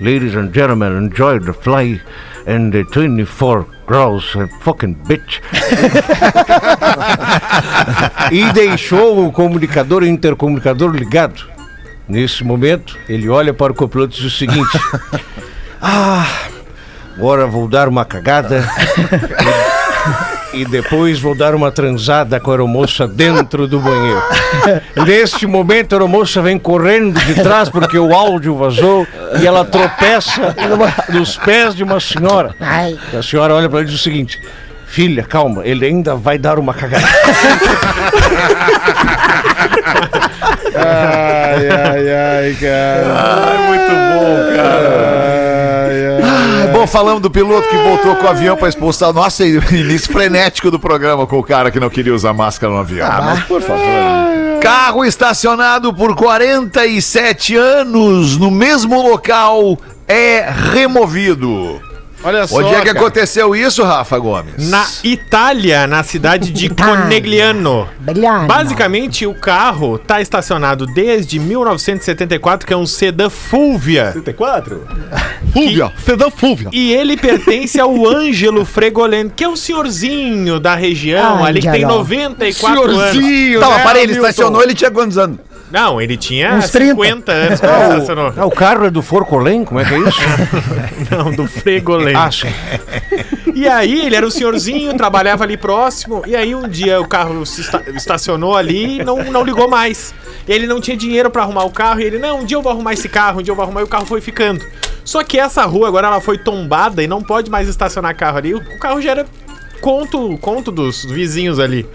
[0.00, 2.00] Ladies and gentlemen, enjoy the flight
[2.46, 5.40] and the 24 graus fucking bitch.
[8.30, 11.42] e deixou o comunicador e intercomunicador ligado.
[12.08, 14.78] Nesse momento, ele olha para o copiloto e diz o seguinte:
[15.82, 16.28] Ah,
[17.18, 18.64] agora vou dar uma cagada
[20.52, 24.22] e, e depois vou dar uma transada com a aeromoça dentro do banheiro.
[25.04, 29.04] Neste momento, a aeromoça vem correndo de trás porque o áudio vazou
[29.40, 30.54] e ela tropeça
[31.08, 32.54] nos pés de uma senhora.
[32.60, 32.96] Ai.
[33.12, 34.40] A senhora olha para ele e diz o seguinte:
[34.86, 37.04] Filha, calma, ele ainda vai dar uma cagada.
[40.76, 43.06] Ai, ai, ai, cara.
[43.18, 46.27] Ai, muito bom, cara.
[46.78, 49.12] Bom, falando do piloto que voltou com o avião para expulsar.
[49.12, 53.04] Nossa, início frenético do programa com o cara que não queria usar máscara no avião.
[53.04, 53.82] Ah, mas por favor.
[54.60, 61.80] Carro estacionado por 47 anos no mesmo local é removido.
[62.28, 62.56] Olha só.
[62.58, 62.98] Onde é que cara.
[63.00, 64.68] aconteceu isso, Rafa Gomes?
[64.68, 66.68] Na Itália, na cidade de.
[66.68, 67.88] Conegliano.
[68.00, 68.46] Brilhante.
[68.46, 74.06] Basicamente, o carro tá estacionado desde 1974, que é um sedã Fulvia.
[74.12, 74.86] 74?
[75.52, 76.68] Fúvia, sedã Fúvia.
[76.72, 81.70] E ele pertence ao Ângelo Fregolento, que é um senhorzinho da região, Ai, ali que
[81.70, 81.98] tem Angelão.
[81.98, 82.96] 94 anos.
[83.12, 84.28] Senhorzinho, Tá, né, mas parei, ele Milton?
[84.28, 85.38] estacionou, ele tinha quantos anos?
[85.70, 86.94] Não, ele tinha Uns 30.
[86.94, 88.32] 50 anos quando ele estacionou.
[88.36, 89.64] Ah, o carro é do Forcolém?
[89.64, 90.18] Como é que é isso?
[91.10, 92.18] Não, do Fregolento.
[92.18, 92.48] ah, sim.
[93.54, 96.22] E aí, ele era um senhorzinho, trabalhava ali próximo.
[96.26, 100.14] E aí, um dia o carro se esta- estacionou ali e não, não ligou mais.
[100.46, 102.00] E ele não tinha dinheiro pra arrumar o carro.
[102.00, 103.80] E ele, não, um dia eu vou arrumar esse carro, um dia eu vou arrumar.
[103.80, 104.64] E o carro foi ficando.
[105.04, 108.54] Só que essa rua agora ela foi tombada e não pode mais estacionar carro ali.
[108.54, 109.26] O carro já era
[109.80, 111.86] conto, conto dos vizinhos ali.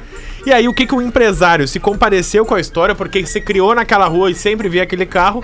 [0.45, 3.73] E aí, o que, que o empresário se compareceu com a história, porque se criou
[3.73, 5.41] naquela rua e sempre via aquele carro.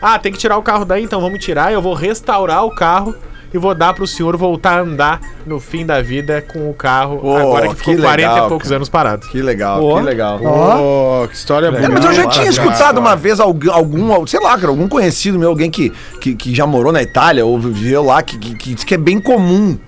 [0.00, 1.72] Ah, tem que tirar o carro daí, então vamos tirar.
[1.72, 3.14] Eu vou restaurar o carro
[3.54, 7.18] e vou dar pro senhor voltar a andar no fim da vida com o carro,
[7.18, 8.76] Pô, agora que ficou que 40 legal, e poucos cara.
[8.76, 9.28] anos parado.
[9.28, 9.98] Que legal, Ó.
[9.98, 10.38] que legal.
[10.38, 11.88] Pô, que história É, bonita.
[11.90, 15.70] mas eu já tinha escutado uma vez algum, sei lá, cara, algum conhecido meu, alguém
[15.70, 18.94] que, que, que já morou na Itália ou viveu lá, que, que, que diz que
[18.94, 19.78] é bem comum.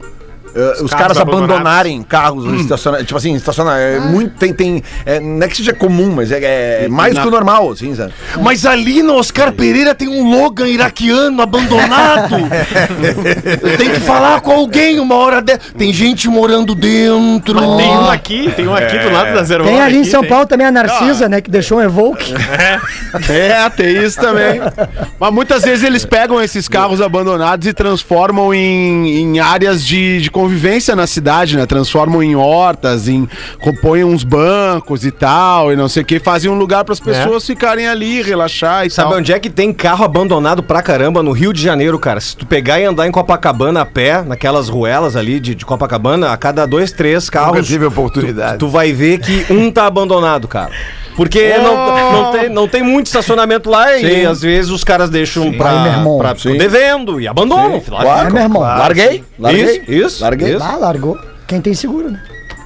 [0.54, 3.06] Eh, os carros caras abandonarem carros no estacionamento.
[3.06, 3.78] Tipo assim, estacionar.
[3.78, 4.36] É muito.
[4.36, 4.52] Tem.
[4.52, 7.70] tem é, não é que seja comum, mas é, é mais do que o normal,
[7.70, 8.12] assim, sabe?
[8.40, 12.36] Mas ali no Oscar Pereira tem um Logan iraquiano abandonado.
[13.78, 15.60] Tenho que falar com alguém uma hora dessa.
[15.76, 17.54] Tem gente morando dentro.
[17.54, 20.10] Mas tem um aqui, tem um aqui do lado da Zero Tem ali em aqui,
[20.10, 20.30] São tem.
[20.30, 21.40] Paulo também a Narcisa, né?
[21.40, 22.32] Que deixou um Evoque.
[23.28, 24.60] É, tem isso também.
[25.18, 30.30] Mas muitas vezes eles pegam esses carros abandonados e transformam em, em áreas de, de
[30.44, 31.64] convivência na cidade, né?
[31.64, 33.26] Transformam em hortas, em
[33.60, 37.00] compõem uns bancos e tal, e não sei o que, fazem um lugar para as
[37.00, 39.18] pessoas ficarem ali, relaxar e Sabe tal.
[39.18, 41.22] onde é que tem carro abandonado pra caramba?
[41.22, 42.20] No Rio de Janeiro, cara.
[42.20, 46.30] Se tu pegar e andar em Copacabana a pé, naquelas ruelas ali de, de Copacabana,
[46.32, 48.58] a cada dois, três carros, tive oportunidade.
[48.58, 50.70] tu vai ver que um tá abandonado, cara.
[51.16, 55.52] Porque não, não, tem, não tem muito estacionamento lá e às vezes os caras deixam
[55.52, 56.18] pra, Aí, irmão.
[56.18, 57.80] pra devendo e abandonam.
[57.88, 58.62] Lá Claro, É, meu irmão.
[58.62, 59.24] Larguei.
[59.38, 59.62] Larguei.
[59.64, 60.33] Isso, isso, Larguei.
[60.42, 60.62] Isso.
[60.62, 61.18] Ah, largou.
[61.46, 62.20] Quem tem seguro, né?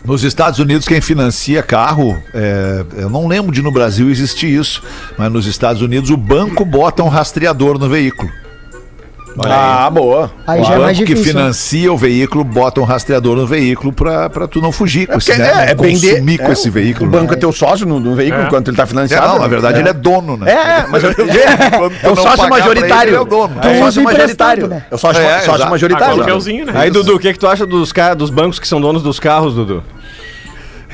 [0.04, 4.82] Nos Estados Unidos, quem financia carro, é, eu não lembro de no Brasil existir isso,
[5.18, 8.30] mas nos Estados Unidos o banco bota um rastreador no veículo.
[9.46, 10.30] Ah, boa.
[10.46, 11.34] Aí o já é mais banco que difícil.
[11.34, 11.40] né?
[11.40, 15.26] financia o veículo bota um rastreador no veículo pra, pra tu não fugir com esse,
[15.30, 15.66] porque né?
[15.68, 17.10] é, é bem de- consumir com é, esse O veículo.
[17.10, 19.26] banco é teu sócio no, no veículo enquanto ele tá É, financiado.
[19.28, 20.50] não, na verdade ele é dono, né?
[20.50, 23.08] É, é, mas eu, é o não sócio majoritário.
[23.08, 23.54] ele, ele é o dono.
[23.54, 24.66] É o Tu sócio usa majoritário.
[24.68, 24.84] né?
[24.90, 26.16] É o sócio, É, sócio majoritário.
[26.24, 26.72] Né?
[26.74, 29.18] Aí, Dudu, o que, que tu acha dos, ca- dos bancos que são donos dos
[29.20, 29.82] carros, Dudu?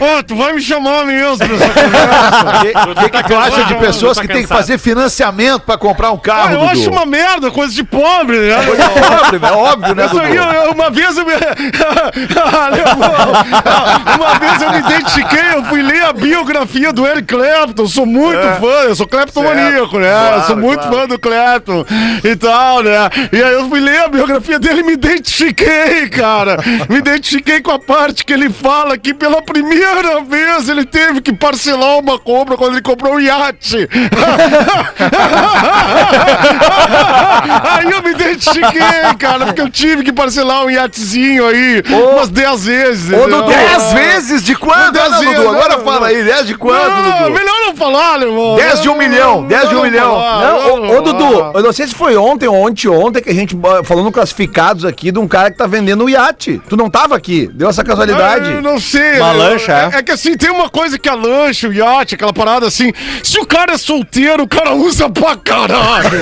[0.01, 3.75] Ô, tu vai me chamar mesmo pra essa O que, que, que tu acha de
[3.77, 6.71] pessoas que tem que fazer financiamento pra comprar um carro, Ah, eu Dudu?
[6.73, 8.57] acho uma merda, coisa de pobre, né?
[8.57, 9.53] Óbvio, né?
[9.53, 10.43] Óbvio, né, Isso aí, Dudu?
[10.43, 11.33] eu- eu- uma vez eu me.
[11.33, 13.33] Alemão,
[14.19, 17.83] uma vez eu me identifiquei, eu fui ler a biografia do Eric Clapton.
[17.83, 20.09] Eu sou muito fã, eu sou cleptomaníaco, né?
[20.09, 20.97] eu Claro, sou muito claro.
[20.97, 21.85] fã do Clapton
[22.23, 23.11] e tal, né?
[23.33, 26.59] E aí eu fui ler a biografia dele e me identifiquei, cara.
[26.89, 29.84] Me identifiquei com a parte que ele fala que pela primeira
[30.29, 33.89] vez ele teve que parcelar uma compra quando ele comprou um iate.
[37.63, 38.81] Aí eu me identifiquei,
[39.19, 43.13] cara, porque eu tive que parcelar um iatezinho aí umas 10 vezes.
[43.13, 43.27] Ô?
[43.27, 44.93] Dudu, 10 vezes de quanto?
[44.93, 46.07] Dez Não, vezes, Dudu, agora não, fala não.
[46.07, 47.35] aí, 10 de quanto, Não, Dudu?
[47.35, 48.57] melhor não falar, irmão.
[48.57, 50.15] 10 de um milhão, 10 de um milhão.
[50.97, 53.83] Ô, Dudu, eu não sei se foi ontem ou ontem, ontem que a gente ah,
[53.85, 56.61] falou no classificados aqui de um cara que tá vendendo um iate.
[56.69, 58.51] Tu não tava aqui, deu essa casualidade.
[58.53, 59.19] Eu não sei.
[59.19, 59.99] Uma lancha, é?
[59.99, 62.93] é que assim, tem uma coisa que a lancha, o iate, aquela parada assim.
[63.23, 66.09] Se o cara é solteiro, o cara usa pra caralho.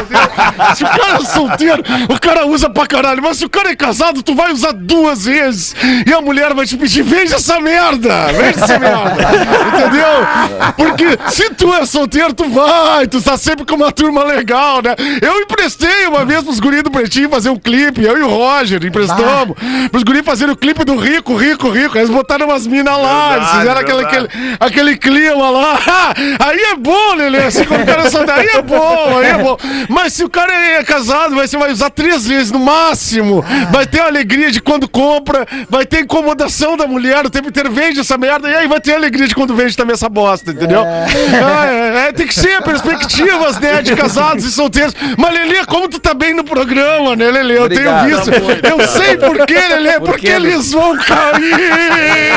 [0.00, 0.74] Entendeu?
[0.74, 3.22] se o cara é solteiro, o cara usa pra caralho.
[3.22, 5.74] Mas se o cara é casado, tu vai usar duas vezes.
[6.06, 9.22] E a mulher vai te pedir: veja essa merda, veja essa merda.
[9.68, 10.74] Entendeu?
[10.76, 14.94] Porque se tu é solteiro, tu vai, tu tá sempre com uma turma legal, né?
[15.20, 18.84] Eu emprestei uma vez pros guris do Pretinho fazer um clipe, eu e o Roger
[18.84, 19.56] emprestamos.
[19.90, 21.96] Pros guris fazerem o clipe do Rico, Rico, Rico.
[21.96, 25.78] Aí eles botaram umas minas lá, eles fizeram aquele, aquele, aquele clima lá.
[26.38, 29.56] Aí é bom, Lelê, assim, o cara é solteiro, aí é bom, aí é bom.
[29.88, 33.44] Mas se o cara é casado, você vai usar três vezes no máximo.
[33.70, 37.70] Vai ter a alegria de quando compra, vai ter incomodação da mulher o tempo inteiro,
[37.70, 40.50] vende essa merda, e aí vai ter a alegria de quando vende também essa bosta,
[40.50, 40.82] entendeu?
[40.82, 44.94] Ah, é, é, tem que ser perspectivas, né, de casados e solteiros.
[45.16, 47.58] Mas, Lelê, como tu tá bem no programa, né, Lelê?
[47.58, 48.04] Eu Obrigado.
[48.04, 48.30] tenho visto.
[48.66, 52.29] Eu sei por quê, Lelê, porque eles vão cair!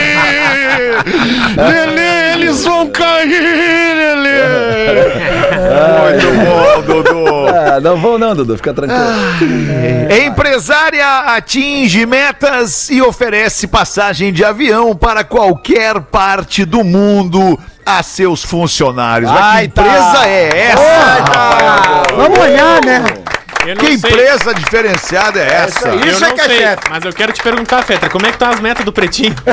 [1.57, 5.23] Lelê, eles vão cair, Lelê!
[6.03, 7.47] Muito bom, Dudu.
[7.47, 9.03] Ah, não vou não, Dudu, fica tranquilo.
[10.25, 18.43] Empresária atinge metas e oferece passagem de avião para qualquer parte do mundo a seus
[18.43, 19.29] funcionários.
[19.31, 19.81] Ai, que tá.
[19.81, 22.03] empresa é essa?
[22.15, 23.03] Vamos olhar, né?
[23.65, 24.11] Eu não Que sei.
[24.11, 25.87] empresa diferenciada é essa?
[25.89, 26.83] Eu Isso é não que é chefe.
[26.89, 29.33] Mas eu quero te perguntar, Fetra, como é que tá as metas do Pretinho?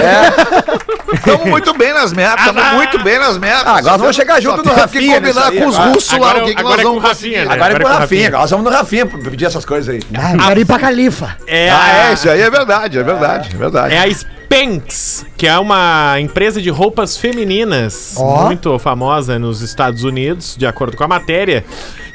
[1.13, 3.63] Estamos muito bem nas metas, estamos muito bem nas metas.
[3.67, 6.19] Ah, agora vamos chegar junto no Só tem Rafinha que combinar aí, com os russos
[6.19, 7.53] lá, Agora o que, eu- que agora nós é vamos Rafinha, né?
[7.53, 8.29] Agora é Agora pro é com o Rafinha, Rafinha.
[8.29, 10.01] agora nós vamos no Rafinha pra pedir essas coisas aí.
[10.17, 11.37] Ah, eu quero ir pra Califa.
[11.47, 13.95] É Ah, é, isso aí é verdade, é verdade, é verdade.
[13.95, 14.07] é a
[14.55, 18.47] Spanx, que é uma empresa de roupas femininas Ó.
[18.47, 21.65] muito famosa nos Estados Unidos, de acordo com a matéria.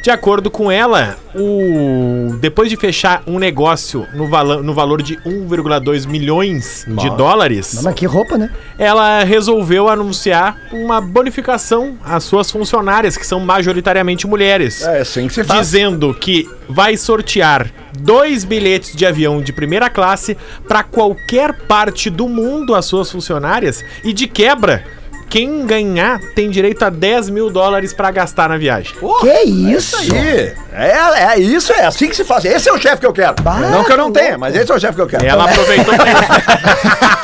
[0.03, 5.15] De acordo com ela, o depois de fechar um negócio no, vala- no valor de
[5.25, 8.51] 1,2 milhões de dólares, Mas que roupa, né?
[8.77, 14.83] ela resolveu anunciar uma bonificação às suas funcionárias, que são majoritariamente mulheres.
[14.83, 15.61] É assim que se faz.
[15.61, 22.27] Dizendo que vai sortear dois bilhetes de avião de primeira classe para qualquer parte do
[22.27, 24.85] mundo às suas funcionárias e de quebra.
[25.29, 28.93] Quem ganhar tem direito a 10 mil dólares para gastar na viagem.
[29.21, 29.97] Que isso?
[29.97, 32.45] Aí, é, é isso, é assim que se faz.
[32.45, 33.35] Esse é o chefe que eu quero.
[33.71, 35.25] não que eu não tenha, mas esse é o chefe que eu quero.
[35.25, 36.05] Ela aproveitou pra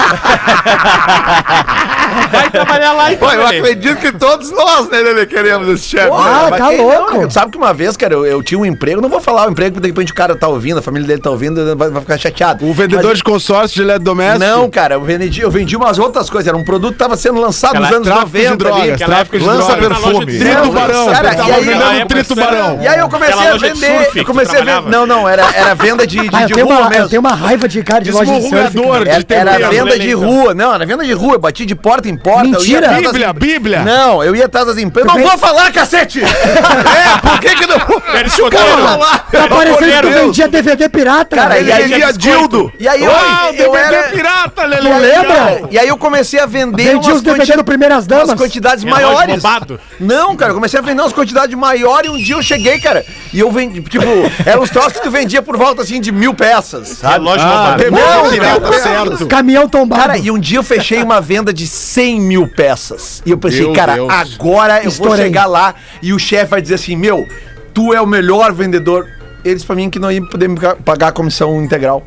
[2.31, 3.27] Vai trabalhar lá então.
[3.27, 6.09] Pô, eu acredito que todos nós, né, Lelê, queremos esse chefe.
[6.11, 7.13] Ah, Mas tá quem- louco.
[7.13, 9.51] não, sabe que uma vez, cara, eu, eu tinha um emprego, não vou falar o
[9.51, 12.01] emprego, porque de repente o cara tá ouvindo, a família dele tá ouvindo, vai, vai
[12.01, 12.65] ficar chateado.
[12.65, 14.39] O vendedor Mas- de consórcio de eletrodoméstico?
[14.45, 16.47] Não, cara, eu vendi, eu vendi umas outras coisas.
[16.47, 18.97] Era um produto que tava sendo lançado Aquela nos anos tráfico de 90 drogas, ali.
[18.97, 20.25] Tráfico de lança drogas, perfume.
[20.25, 20.71] de Trito.
[20.71, 21.05] Barão.
[21.11, 22.79] Cara, Tava e aí- vendendo Trito Barão.
[22.81, 24.09] E aí eu comecei a de vender.
[24.15, 24.89] eu comecei a vender.
[24.89, 27.03] Não, não, era, era venda de, de, Ah, eu, de tenho rua uma, mesmo.
[27.05, 28.71] eu tenho uma raiva de cara de loja de surf.
[28.71, 30.29] De Era, era venda de Lelê, então.
[30.29, 32.41] rua, não, era venda de rua, eu bati de porta em porta.
[32.41, 32.87] eu ia Mentira.
[33.01, 33.79] Bíblia, Bíblia.
[33.83, 35.11] Não, eu ia atrás das empresas.
[35.13, 36.21] Não vou falar, cacete!
[36.23, 37.77] é, por que que não.
[38.15, 38.87] Era Se o cara escoteiro.
[38.87, 39.27] falar.
[39.31, 41.35] Tá parecendo que tu vendia DVD pirata.
[41.35, 41.63] Cara, né?
[41.63, 42.71] e aí, Vendia dildo.
[42.79, 44.03] E aí eu, Ah, DVD era.
[44.09, 44.89] pirata, Lelê.
[44.89, 45.61] Tu lembra?
[45.71, 48.29] E aí eu comecei a vender Vendia os DVD do Primeiras Damas.
[48.29, 49.43] umas quantidades Relógio maiores.
[49.43, 49.79] roubado.
[49.99, 53.03] Não, cara, eu comecei a vender umas quantidades maiores e um dia eu cheguei, cara,
[53.33, 54.05] e eu vendi, tipo,
[54.45, 57.15] eram uns troços que tu vendia por volta, assim, de mil peças, sabe?
[57.25, 59.25] Relógio Ah, Não, não, certo.
[59.25, 59.99] Caminhão tombado.
[60.01, 63.23] Cara, e um dia eu fechei uma venda de 100 mil peças.
[63.25, 64.09] E eu pensei, Meu cara, Deus.
[64.13, 67.27] agora eu vou chegar lá e o chefe vai dizer assim, meu,
[67.73, 69.07] tu é o melhor vendedor.
[69.43, 72.03] Eles pra mim que não iam poder me pagar a comissão integral.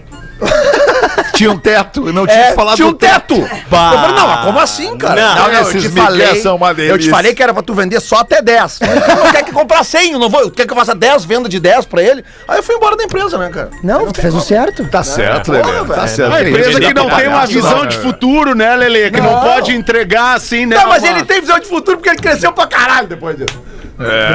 [1.35, 3.35] Tinha um teto, não tinha É, que falar tinha um teto.
[3.35, 5.21] Eu falei, não, mas como assim, cara?
[5.35, 7.75] Não, eu esses te Miguel falei, são uma eu te falei que era pra tu
[7.75, 8.79] vender só até 10.
[8.85, 11.49] Tu não quer que comprar 100, eu não vou, quer que eu faça 10 venda
[11.49, 12.25] de 10 pra ele?
[12.49, 13.71] Aí eu fui embora da empresa, né, cara?
[13.83, 14.87] Não, tu fez o certo.
[14.89, 15.85] Tá certo, Lelê.
[15.87, 16.31] Tá certo.
[16.31, 19.11] Uma empresa que não tem uma visão não, de futuro, né, Lelê?
[19.11, 19.41] Que não, Não.
[19.41, 20.77] pode entregar assim, né?
[20.77, 23.61] Não, mas ele tem visão de futuro porque ele cresceu pra caralho depois disso.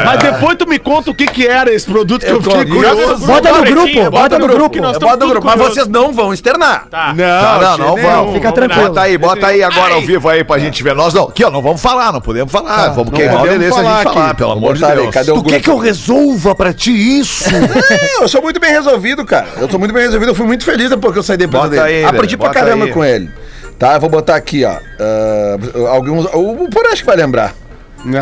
[0.06, 2.66] Mas depois tu me conta o que que era esse produto que eu, Eu fiquei
[2.66, 2.96] curioso.
[2.96, 3.28] curioso.
[3.28, 4.78] Bota no grupo, bota bota no grupo.
[4.78, 6.88] Eu boto no grupo, mas vocês não vão externar.
[6.90, 7.14] Tá.
[7.14, 8.34] Não, Não, não, nenhum.
[8.34, 8.88] Fica tranquilo.
[8.88, 10.96] Bota aí, bota aí agora ao vivo aí pra gente ver.
[10.96, 12.90] Nós não, aqui ó, não vamos falar, não podemos falar.
[12.90, 14.38] vamos queimar o Lelê se a falar gente falar, aqui.
[14.38, 15.10] pelo amor de Deus.
[15.14, 17.46] cadê o Tu quer que eu resolva pra ti isso?
[17.90, 19.48] É, eu sou muito bem resolvido, cara.
[19.58, 20.30] Eu sou muito bem resolvido.
[20.30, 21.82] Eu fui muito feliz depois que eu saí Bota dele.
[21.82, 23.30] aí, Aprendi pra bota caramba com ele.
[23.78, 24.72] Tá, eu vou botar aqui, ó.
[25.00, 25.56] ah,
[25.92, 26.26] alguns.
[26.34, 27.54] O, o Porã acho que vai lembrar.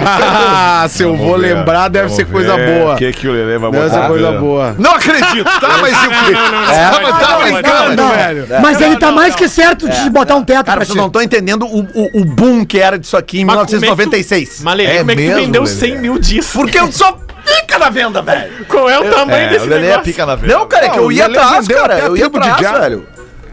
[0.06, 2.94] Ah, se eu vou ver, lembrar, deve ser coisa ver boa.
[2.94, 4.02] O que, que o Lelê vai Deve botar?
[4.02, 4.76] ser coisa boa.
[4.78, 5.78] Não acredito, tá?
[5.82, 6.34] Mas e o quê?
[6.34, 8.48] Tá, mas tá brincando, velho.
[8.62, 11.22] mas ele tá mais que certo de botar um teto Cara, pra vocês não estão
[11.22, 13.82] entendendo o, o, o boom que era disso aqui em Mas como é que tu-
[13.82, 14.62] 1996.
[14.64, 15.76] Mas Lelê, É como é que tu mesmo, vendeu Lelê?
[15.76, 16.58] 100 mil disso?
[16.58, 17.14] Porque eu sou
[17.46, 18.66] pica na venda, velho.
[18.68, 20.04] Qual é o tamanho É, desse o Lelê é negócio?
[20.04, 20.54] pica na venda.
[20.58, 22.00] Não, cara, é que eu ia atrás, vendeu cara.
[22.00, 22.80] Eu ia atrás, Jah.
[22.80, 23.08] velho.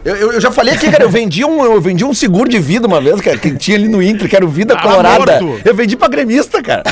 [0.05, 2.59] Eu, eu, eu já falei aqui, cara, eu vendi, um, eu vendi um seguro de
[2.59, 5.41] vida uma vez, cara, que tinha ali no Inter, que era o Vida Tava Colorada.
[5.41, 5.61] morto.
[5.65, 6.83] Eu vendi pra gremista, cara.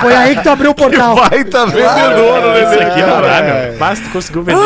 [0.00, 1.14] Foi aí que tu abriu o portal.
[1.30, 2.82] Vai tá vendedor, o Isso Lelê.
[2.84, 3.68] aqui não dá, É.
[3.70, 3.78] meu.
[3.78, 4.60] Mas tu conseguiu vender.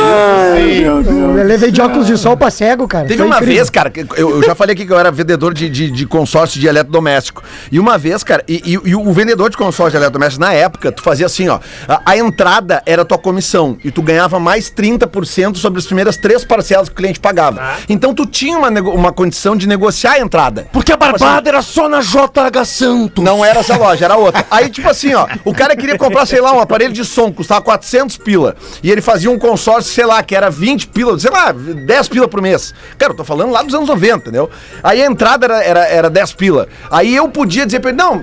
[0.84, 3.04] Eu levei de óculos de sol pra cego, cara.
[3.06, 3.56] Teve Foi uma incrível.
[3.56, 6.06] vez, cara, que eu, eu já falei aqui que eu era vendedor de, de, de
[6.06, 7.42] consórcio de eletrodoméstico.
[7.70, 10.90] E uma vez, cara, e, e- e o vendedor de consórcio de eletrodoméstico, na época,
[10.92, 11.58] tu fazia assim, ó.
[11.88, 13.76] A, a entrada era a tua comissão.
[13.84, 17.78] E tu ganhava mais 30% sobre as primeiras três parcelas que o cliente pagava.
[17.88, 20.68] Então tu tinha uma, uma condição de negociar a entrada.
[20.72, 23.24] Porque a barbada era só na JH Santos.
[23.24, 24.46] Não era essa loja, era outra.
[24.48, 27.60] Aí, tipo assim, ó, o cara queria comprar, sei lá, um aparelho de som, custava
[27.60, 28.54] 400 pila.
[28.84, 32.28] E ele fazia um consórcio, sei lá, que era 20 pila, sei lá, 10 pila
[32.28, 32.72] por mês.
[32.96, 34.48] Cara, eu tô falando lá dos anos 90, entendeu?
[34.80, 36.68] Aí a entrada era, era, era 10 pila.
[36.88, 38.22] Aí eu podia dizer pra ele, não,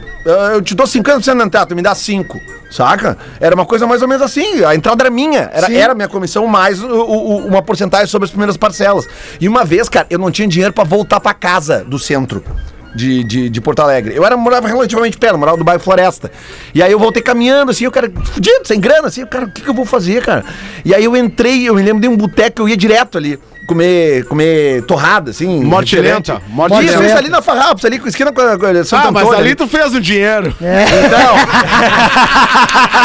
[0.54, 2.63] eu te dou 50% da entrada, tu me dá 5.
[2.74, 3.16] Saca?
[3.40, 4.64] Era uma coisa mais ou menos assim.
[4.66, 5.48] A entrada era minha.
[5.54, 9.08] Era, era minha comissão mais o- o- o- uma porcentagem sobre as primeiras parcelas.
[9.40, 12.44] E uma vez, cara, eu não tinha dinheiro pra voltar pra casa do centro
[12.96, 14.16] de, de, de Porto Alegre.
[14.16, 16.32] Eu era, morava relativamente perto, morava do bairro Floresta.
[16.74, 19.62] E aí eu voltei caminhando, assim, o cara, fudido, sem grana, assim, cara, o que,
[19.62, 20.44] que eu vou fazer, cara?
[20.84, 23.40] E aí eu entrei, eu me lembro de um boteco, eu ia direto ali.
[23.66, 25.64] Comer, comer torrada, assim.
[25.64, 27.06] Morte lenta, morte Isso, lenta.
[27.06, 29.40] isso ali na Farrapos, ali com esquina com a, com a Santo Ah, mas Antônio,
[29.40, 30.54] ali tu fez o dinheiro.
[30.60, 31.36] então.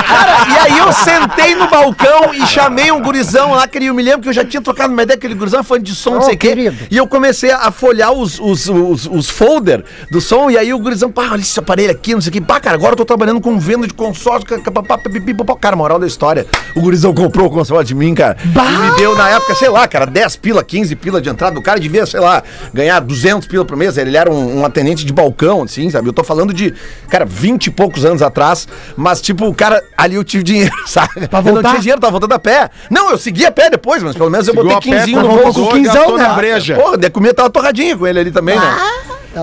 [0.08, 4.02] Cara, e aí eu sentei no balcão e chamei um gurizão lá, que eu me
[4.02, 6.22] lembro que eu já tinha trocado uma ideia com aquele gurizão, fã de som, não
[6.22, 6.72] sei o quê.
[6.90, 10.78] E eu comecei a folhar os, os, os, os folder do som, e aí o
[10.78, 12.40] gurizão, pá, olha esse aparelho aqui, não sei o quê.
[12.40, 14.46] Pá, cara, agora eu tô trabalhando com venda de consórcio.
[15.60, 16.46] Cara, moral da história.
[16.74, 18.36] O gurizão comprou o consórcio de mim, cara.
[18.44, 21.58] E me deu, na época, sei lá, cara, 10 pila, 15 pila de entrada.
[21.58, 23.96] O cara devia, sei lá, ganhar 200 pila por mês.
[23.96, 26.08] Ele era um, um atendente de balcão, assim, sabe?
[26.08, 26.74] Eu tô falando de,
[27.08, 28.66] cara, 20 e poucos anos atrás.
[28.96, 31.28] Mas, tipo, o cara, ali eu tive dinheiro, sabe?
[31.28, 31.70] Pra Eu não voltar?
[31.70, 32.70] tinha dinheiro, tava voltando a pé.
[32.90, 35.14] Não, eu segui a pé depois, mas pelo menos eu Seguiu botei a pé, 15
[35.14, 35.60] no tomou bolso.
[35.64, 36.28] com quinzão, gastou né?
[36.28, 36.74] na breja.
[36.76, 38.76] Porra, comia tava torradinha com ele ali também, né?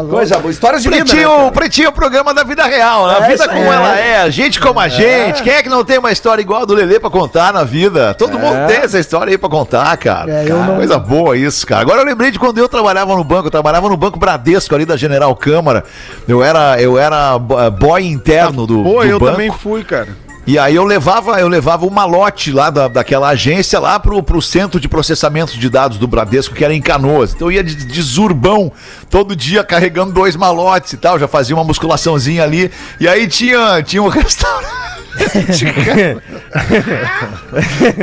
[0.04, 0.10] Tá.
[0.10, 0.52] Coisa boa.
[0.52, 3.18] Histórias de vida, né, Pretinho, pretinho é o programa da vida real, né?
[3.20, 5.42] A É, vida como ela é, a gente como a gente.
[5.44, 8.14] Quem é que não tem uma história igual a do Lelê pra contar na vida?
[8.14, 10.32] Todo mundo tem essa história aí pra contar, cara.
[10.32, 11.82] É, Cara, não- Coisa boa isso, cara.
[11.82, 14.86] Agora eu lembrei de quando eu trabalhava no banco, eu trabalhava no Banco Bradesco ali
[14.86, 15.84] da General Câmara.
[16.28, 19.32] Eu era, eu era bo- boy interno do, Pô, do eu banco.
[19.32, 20.10] também fui, cara.
[20.48, 24.42] E aí eu levava, eu levava o malote lá da, daquela agência lá pro, pro
[24.42, 27.34] centro de processamento de dados do Bradesco, que era em Canoas.
[27.34, 28.72] Então eu ia de, de zurbão,
[29.10, 32.70] todo dia carregando dois malotes e tal, já fazia uma musculaçãozinha ali.
[33.00, 34.96] E aí tinha, tinha um restaurante.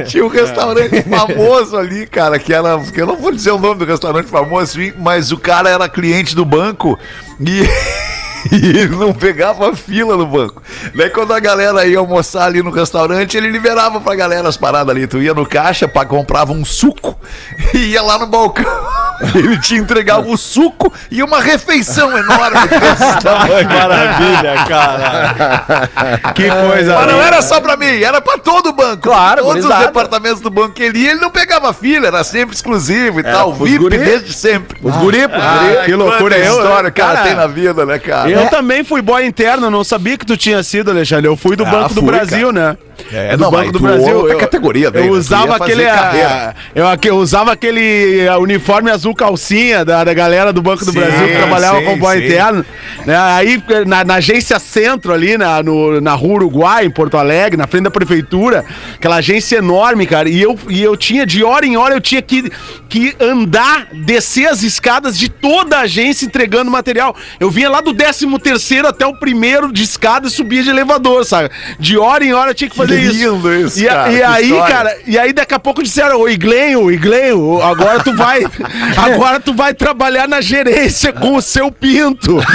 [0.09, 2.77] tinha um restaurante famoso ali, cara, que era.
[2.81, 6.35] que Eu não vou dizer o nome do restaurante famoso, mas o cara era cliente
[6.35, 6.99] do banco
[7.39, 7.63] e.
[8.53, 10.63] E ele não pegava fila no banco.
[10.95, 14.95] Daí quando a galera ia almoçar ali no restaurante, ele liberava pra galera as paradas
[14.95, 15.07] ali.
[15.07, 17.19] Tu ia no caixa, pra, comprava um suco
[17.75, 19.02] e ia lá no balcão.
[19.35, 22.59] Ele te entregava o suco e uma refeição enorme.
[23.23, 23.69] tamanho.
[23.69, 26.33] Maravilha, cara.
[26.35, 26.95] Que coisa.
[26.97, 29.03] Mas não era só pra mim, era pra todo o banco.
[29.03, 32.55] Claro, Todos os departamentos do banco que ele ia, ele não pegava fila, era sempre
[32.55, 33.53] exclusivo e tal.
[33.53, 34.79] os VIP guri- desde sempre.
[34.83, 35.85] Os guri, Ah, guri.
[35.85, 36.37] Que loucura.
[36.39, 38.31] Eu, história o cara, cara, tem na vida, né, cara?
[38.31, 41.27] Eu também fui boy interno, não sabia que tu tinha sido, Alexandre.
[41.27, 42.77] Eu fui do Ah, Banco do fui, Brasil, né?
[43.13, 44.17] É, do não, Banco do Brasil.
[44.17, 45.13] outra eu- categoria daí, eu né?
[45.13, 45.85] Tu usava aquele.
[45.85, 46.55] carreira.
[46.55, 50.93] ah, eu, eu usava aquele ah, uniforme azul calcinha da, da galera do Banco do
[50.93, 52.25] Sim, Brasil que trabalhava sim, com boy sim.
[52.25, 52.65] interno.
[53.07, 53.17] Né?
[53.17, 57.67] Aí, na, na agência Centro, ali na, no- na Rua Uruguai, em Porto Alegre, na
[57.67, 60.29] frente da prefeitura, aquela agência enorme, cara.
[60.29, 62.51] E eu, e eu tinha, de hora em hora, eu tinha que,
[62.89, 67.15] que andar, descer as escadas de toda a agência entregando material.
[67.41, 71.25] Eu vinha lá do 13 terceiro até o primeiro de escada e subia de elevador,
[71.25, 71.51] sabe?
[71.79, 73.13] De hora em hora eu tinha que fazer Que isso.
[73.35, 74.75] lindo isso, E, cara, e aí, história.
[74.75, 78.43] cara, e aí daqui a pouco disseram, ô Iglenho, Iglenho, agora tu vai,
[78.97, 82.39] agora tu vai trabalhar na gerência com o seu pinto.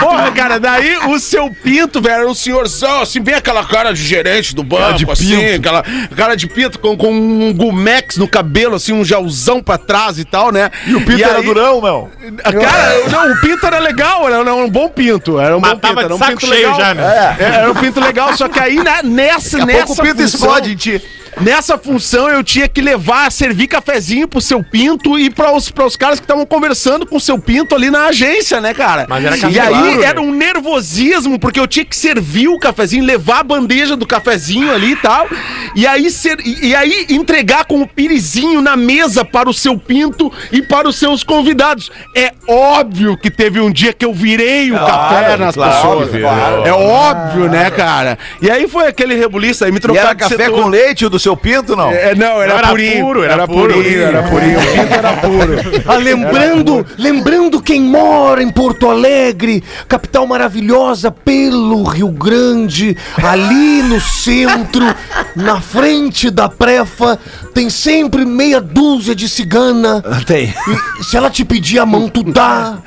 [0.00, 4.02] Porra, cara, daí o seu pinto, velho, era um senhorzão, assim, bem aquela cara de
[4.02, 5.84] gerente do banco, assim, aquela
[6.16, 10.24] cara de pinto com, com um gumex no cabelo, assim, um gelzão pra trás e
[10.24, 10.70] tal, né?
[10.86, 12.08] E o Pinto era durão, não?
[12.42, 15.38] Cara, eu- não, o pinto era legal, era, era um bom pinto.
[15.38, 16.80] Era um Mas bom pinto, era de um saco pinto cheio legal.
[16.80, 17.36] já, né?
[17.38, 20.22] É, era um pinto legal, só que aí né, nessa, Daqui nessa pouco o pinto
[20.22, 21.02] explode em ti.
[21.40, 25.96] Nessa função eu tinha que levar, servir cafezinho pro seu pinto e para os, os
[25.96, 29.06] caras que estavam conversando com o seu pinto ali na agência, né, cara?
[29.08, 33.04] Mas era e aí claro, era um nervosismo, porque eu tinha que servir o cafezinho,
[33.04, 35.28] levar a bandeja do cafezinho ali e tal.
[35.76, 39.78] E aí, ser, e, e aí entregar com o pirizinho na mesa para o seu
[39.78, 41.90] pinto e para os seus convidados.
[42.14, 46.20] É óbvio que teve um dia que eu virei o café nas claro, pessoas.
[46.20, 46.66] claro.
[46.66, 48.18] É óbvio, né, cara?
[48.42, 50.62] E aí foi aquele rebuliço aí, me de café setor.
[50.62, 51.90] com leite o do seu pinto, não?
[51.90, 53.74] É, não, era, era purinho, puro, era era puro.
[53.74, 54.58] purinho, era purinho.
[54.58, 55.80] O pinto era puro.
[55.90, 64.00] Ah, lembrando, lembrando quem mora em Porto Alegre, capital maravilhosa pelo Rio Grande, ali no
[64.00, 64.84] centro,
[65.34, 67.18] na frente da prefa,
[67.54, 70.02] tem sempre meia dúzia de cigana.
[70.26, 70.54] Tem.
[71.00, 72.78] E se ela te pedir a mão, tu dá.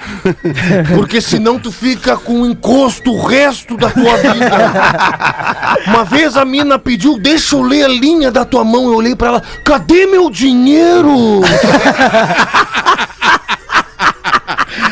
[0.95, 4.73] Porque senão tu fica com encosto o resto da tua vida.
[5.87, 8.85] Uma vez a mina pediu, deixa eu ler a linha da tua mão.
[8.85, 11.41] Eu olhei pra ela, cadê meu dinheiro?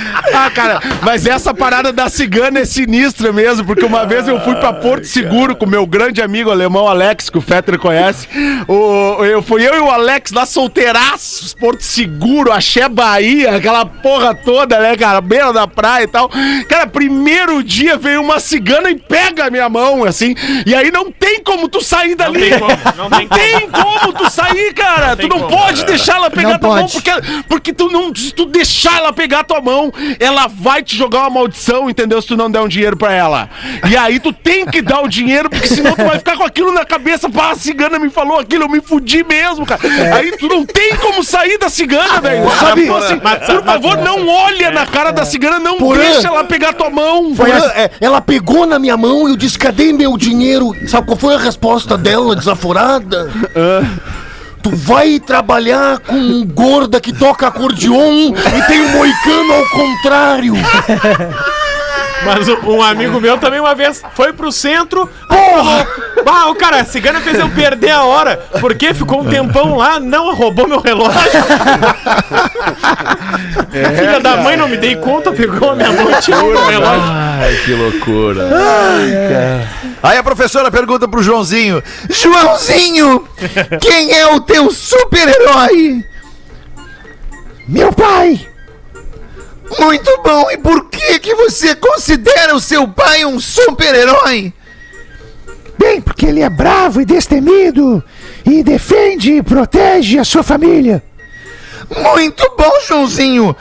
[0.33, 4.55] Ah, cara, mas essa parada da cigana é sinistra mesmo, porque uma vez eu fui
[4.55, 8.27] pra Porto Seguro com meu grande amigo alemão Alex, que o Fetter conhece.
[8.67, 14.33] O, eu, fui eu e o Alex lá solteiraços, Porto Seguro, Axé Bahia, aquela porra
[14.33, 15.21] toda, né, cara?
[15.21, 16.29] Beira da praia e tal.
[16.67, 20.33] Cara, primeiro dia veio uma cigana e pega a minha mão, assim,
[20.65, 22.49] e aí não tem como tu sair dali.
[22.49, 23.41] tem como, não tem como.
[23.41, 25.15] tem como tu sair, cara.
[25.15, 25.57] tem tu não como.
[25.57, 26.93] pode deixar ela pegar Não tua mão, pode.
[26.93, 27.11] porque,
[27.47, 31.29] porque tu não, se tu deixar ela pegar tua mão, ela vai te jogar uma
[31.29, 32.21] maldição, entendeu?
[32.21, 33.49] Se tu não der um dinheiro pra ela.
[33.89, 36.71] E aí tu tem que dar o dinheiro, porque senão tu vai ficar com aquilo
[36.71, 37.29] na cabeça.
[37.29, 39.81] Pá, a cigana me falou aquilo, eu me fudi mesmo, cara.
[40.15, 42.49] Aí tu não tem como sair da cigana, velho.
[42.59, 42.83] Sabe?
[42.83, 45.99] Então, assim, por favor, não olha na cara da cigana, não Porã.
[45.99, 47.33] deixa ela pegar tua mão.
[47.35, 50.75] Foi a- é, ela pegou na minha mão e eu disse, cadê meu dinheiro?
[50.87, 53.31] Sabe qual foi a resposta dela, desaforada?
[54.61, 60.53] Tu vai trabalhar com um gorda que toca acordeon e tem um moicano ao contrário.
[62.23, 65.09] Mas um amigo meu também uma vez foi pro centro.
[65.27, 65.87] Porra!
[66.25, 68.37] Ah, o cara, a cigana fez eu perder a hora.
[68.59, 71.19] Porque ficou um tempão lá, não roubou meu relógio.
[73.97, 77.03] Filha da mãe, não me dei conta, pegou a minha mão e tirou meu relógio.
[77.05, 78.47] Ai, que loucura.
[80.03, 83.27] Aí a professora pergunta pro Joãozinho: Joãozinho,
[83.79, 86.03] quem é o teu super-herói?
[87.67, 88.47] Meu pai!
[89.79, 90.51] Muito bom.
[90.51, 94.53] E por que que você considera o seu pai um super-herói?
[95.81, 98.03] Bem, porque ele é bravo e destemido
[98.45, 101.01] e defende e protege a sua família.
[102.13, 103.55] Muito bom, Joãozinho.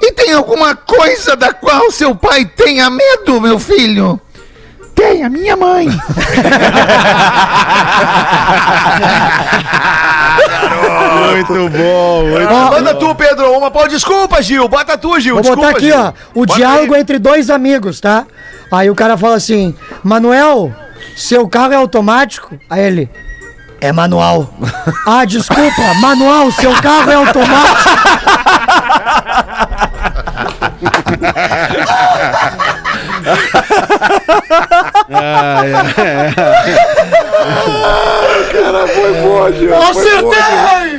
[0.00, 4.20] E tem alguma coisa da qual seu pai tenha medo, meu filho?
[4.94, 5.88] Tem a minha mãe.
[11.32, 13.86] Muito bom, muito Ah, Ó, manda tu, Pedro, uma pau.
[13.88, 14.68] Desculpa, Gil.
[14.68, 15.34] Bota tu, Gil.
[15.34, 15.98] Vou Desculpa, botar aqui, Gil.
[15.98, 17.00] ó, o Bota diálogo aí.
[17.00, 18.26] entre dois amigos, tá?
[18.70, 20.74] Aí o cara fala assim: Manuel,
[21.16, 22.56] seu carro é automático?
[22.68, 23.10] Aí ele.
[23.80, 24.54] É manual.
[25.06, 27.90] ah, desculpa, manual, seu carro é automático.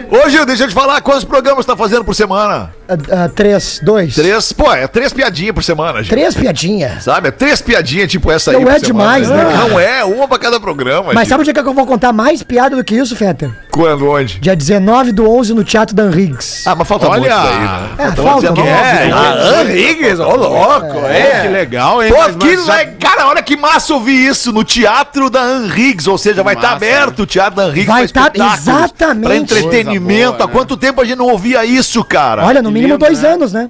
[0.10, 1.01] Ô, Gil, deixa eu te falar.
[1.01, 2.72] Quantos programas tá fazendo por semana?
[2.89, 4.16] Ah, ah, três, dois.
[4.16, 4.51] Três.
[4.53, 6.10] Pô, é três piadinhas por semana, Gil.
[6.10, 7.03] Três piadinhas.
[7.03, 7.28] Sabe?
[7.28, 8.66] É três piadinhas tipo essa Não aí.
[8.66, 9.58] por é demais, né, cara?
[9.68, 11.12] Não é, uma pra cada programa.
[11.14, 11.30] Mas Gil.
[11.30, 13.49] sabe o dia que eu vou contar mais piada do que isso, Fetter?
[13.72, 14.39] Quando, onde?
[14.39, 16.64] Dia 19 do 11 no Teatro Dan Riggs.
[16.68, 17.20] Ah, mas falta Olha!
[17.20, 17.89] muito daí, né?
[17.97, 18.51] é, falta.
[18.51, 18.70] 19.
[18.70, 21.49] É, Ah, Henriques, ô louco, É, que é.
[21.49, 22.12] legal, hein?
[22.12, 25.58] Pô, Mas- que mas já- le- cara, olha que massa ouvir isso no Teatro da
[25.58, 29.24] Henriques, ou seja, vai estar massa, aberto o Teatro da Henriques Vai pra tá- exatamente.
[29.26, 30.34] Pra entretenimento.
[30.38, 32.45] Boa, Há quanto tempo a gente não ouvia isso, cara?
[32.45, 33.30] Olha, no que mínimo lindo, dois né?
[33.30, 33.70] anos, né?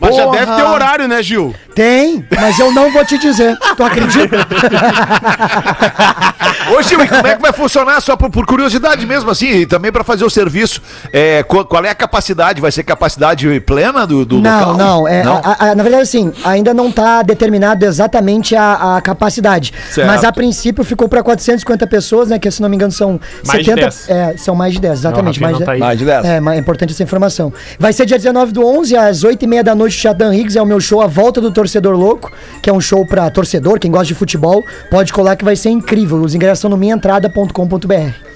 [0.00, 0.38] Mas já Porra.
[0.38, 1.52] deve ter horário, né, Gil?
[1.74, 3.58] Tem, mas eu não vou te dizer.
[3.76, 4.46] Tu acredita?
[6.76, 8.00] Ô, Gil, e como é que vai funcionar?
[8.00, 10.80] Só por, por curiosidade mesmo, assim, e também pra fazer o serviço.
[11.12, 12.60] É, qual, qual é a capacidade?
[12.60, 14.76] Vai ser capacidade plena do, do não, local?
[14.76, 19.72] não, é, a- a- na verdade, assim, ainda não está determinado exatamente a, a capacidade.
[19.90, 20.06] Certo.
[20.06, 22.38] Mas a princípio ficou para 450 pessoas, né?
[22.38, 23.80] Que se não me engano são Mais de 70.
[23.80, 24.08] 10.
[24.10, 25.40] É, são mais de 10, exatamente.
[25.40, 25.76] Não, mais, não tá.
[25.78, 26.24] Mais de 10.
[26.24, 27.52] É, é importante essa informação.
[27.78, 30.56] Vai ser dia 19 do 11, às 8h30 da noite, Teatro Dan Riggs.
[30.58, 32.30] É o meu show A Volta do Torcedor Louco,
[32.62, 34.62] que é um show pra torcedor, quem gosta de futebol.
[34.90, 36.18] Pode colar que vai ser incrível.
[36.20, 38.27] Os ingressos são no minhaentrada.com.br.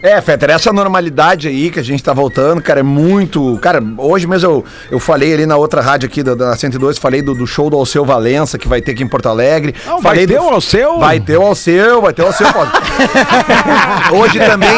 [0.00, 3.58] É, Fetter, essa normalidade aí que a gente tá voltando, cara, é muito.
[3.60, 7.20] Cara, hoje mesmo eu, eu falei ali na outra rádio aqui da, da 102, falei
[7.20, 9.74] do, do show do Alceu Valença, que vai ter aqui em Porto Alegre.
[9.84, 10.98] Não, falei vai ter do- o Alceu?
[11.00, 12.46] Vai ter o Alceu, vai ter o Alceu.
[14.14, 14.70] hoje também.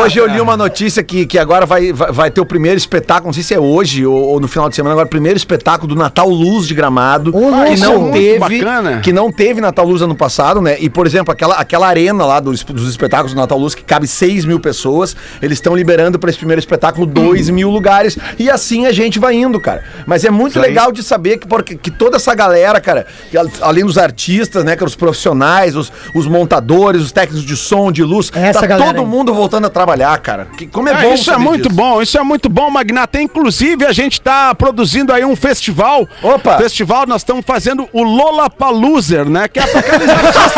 [0.00, 3.26] hoje eu li uma notícia que, que agora vai, vai, vai ter o primeiro espetáculo,
[3.26, 5.94] não sei se é hoje ou, ou no final de semana, agora o primeiro espetáculo
[5.94, 7.30] do Natal Luz de Gramado.
[7.30, 7.64] Louco.
[7.66, 8.38] que é não teve.
[8.38, 9.00] bacana.
[9.00, 10.76] Que não teve Natal Luz ano passado, né?
[10.80, 14.06] E, por exemplo, aquela, aquela arena lá dos, dos espetáculos do Natal Luz, que cabe
[14.06, 18.16] 6 mil pessoas, eles estão liberando para esse primeiro espetáculo 2 mil lugares.
[18.38, 19.84] E assim a gente vai indo, cara.
[20.06, 23.46] Mas é muito legal de saber que, porque, que toda essa galera, cara, que al-
[23.60, 28.02] além dos artistas, né, cara, os profissionais, os, os montadores, os técnicos de som, de
[28.02, 29.06] luz, Essa tá galera todo aí.
[29.06, 30.46] mundo voltando a trabalhar, cara.
[30.56, 31.74] Que, como é Ah, bom isso é muito disso.
[31.74, 33.20] bom, isso é muito bom, Magnata.
[33.20, 36.08] Inclusive, a gente tá produzindo aí um festival.
[36.22, 36.56] Opa!
[36.58, 39.48] Festival, nós estamos fazendo o Lola Paluser, né?
[39.48, 40.52] Que é pra aqueles artistas.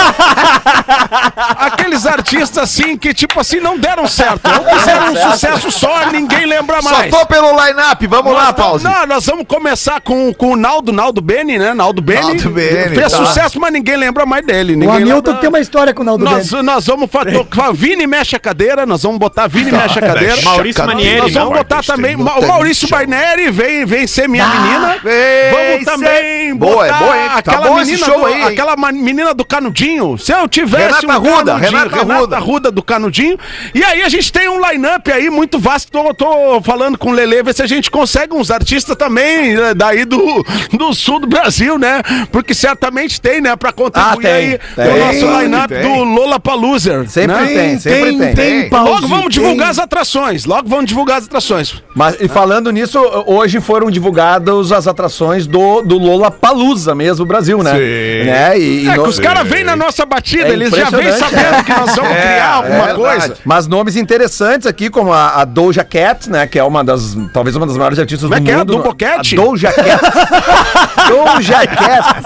[1.89, 4.41] Aqueles artistas assim que, tipo assim, não deram certo.
[4.49, 7.11] Ou fizeram um sucesso só, ninguém lembra Só mais.
[7.11, 8.85] tô pelo line-up, vamos lá, Nós tamo- Pause.
[8.85, 11.73] Não, nós vamos começar com, com o Naldo, Naldo Beni, né?
[11.73, 12.21] Naldo Beni.
[12.21, 13.19] Naldo Beni, Fez tá.
[13.25, 14.75] sucesso, mas ninguém lembra mais dele.
[14.75, 16.63] O Ninguém Hamilton lembra- tem uma história com o Naldo nós, Bene.
[16.63, 17.47] nós vamos fazer.
[17.75, 20.37] Vini mexe a cadeira, nós vamos botar Vini mexe a cadeira.
[20.43, 21.57] Maurício Manieri, Nós vamos não?
[21.59, 22.17] botar também.
[22.17, 24.97] Ma- O Maurício Baineri vem, vem ser minha menina.
[25.03, 27.29] vem Vamos ser- também Boa, é botar boa, hein?
[27.29, 30.19] Tá aquela bom esse menina show do, aí, aquela menina do Canudinho.
[30.19, 32.39] Se eu tivesse Renata Ruda, Canudinho, Renata Ruda.
[32.39, 33.39] Ruda do Canudinho.
[33.75, 35.91] E aí a gente tem um line-up aí muito vasto.
[35.93, 39.75] Tô, tô falando com o Lele, ver se a gente consegue uns artistas também né,
[39.75, 42.03] daí do, do sul do Brasil, né?
[42.33, 43.55] Porque certamente tem, né?
[43.57, 44.85] Pra contribuir Ah, tem, aí tem.
[44.87, 45.83] no nosso line-up Tem.
[45.83, 47.09] do Lola Paluser.
[47.09, 48.35] Sempre tem, sempre tem.
[48.35, 50.45] tem, Logo vamos divulgar as atrações.
[50.45, 51.83] Logo vamos divulgar as atrações.
[51.95, 57.63] Mas, e falando nisso, hoje foram divulgadas as atrações do, do Lola Palusa mesmo, Brasil,
[57.63, 57.73] né?
[57.73, 58.25] Sim.
[58.27, 58.59] Né?
[58.59, 61.13] E, e É no- que os caras vêm na nossa batida, É eles já vêm
[61.13, 63.37] sabendo que nós vamos criar alguma É coisa.
[63.45, 66.47] Mas nomes interessantes aqui, como a, a Doja Cat, né?
[66.47, 68.57] Que é uma das, talvez uma das maiores artistas Como é do que é?
[68.57, 68.95] mundo.
[68.95, 69.35] Cat?
[69.35, 70.01] A Doja Cat.
[71.09, 72.23] Doja Cat.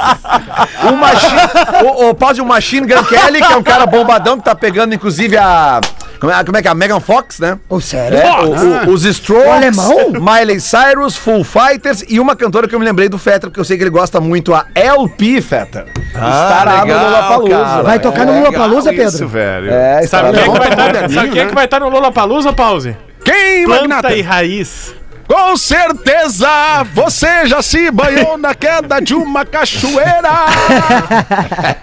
[0.88, 1.40] O Machine,
[1.84, 4.54] o, o pau de um Machine Gun Kelly, que é um cara bombadão que tá
[4.54, 5.80] pegando, inclusive, a...
[6.22, 6.70] Como é, como é que é?
[6.70, 7.58] A Megan Fox, né?
[7.68, 8.16] Ô, sério?
[8.16, 10.12] É, o- o- os Strokes, O alemão?
[10.20, 13.64] Miley Cyrus, Full Fighters e uma cantora que eu me lembrei do Fetter, porque eu
[13.64, 15.86] sei que ele gosta muito, a LP Fetter.
[16.14, 17.82] estará no Lollapalooza.
[17.82, 19.28] Vai tocar no Lula Palusa, Isso, Pedro?
[19.28, 19.72] velho.
[19.72, 21.48] É, Sabe estará quem é no que vai estar moderninho, sabe quem é né?
[21.48, 22.96] que vai estar no Lollapalooza, Pause?
[23.24, 24.14] Quem, Planta Magnata?
[24.14, 24.94] e raiz.
[25.26, 26.48] Com certeza
[26.94, 30.30] você já se banhou na queda de uma cachoeira.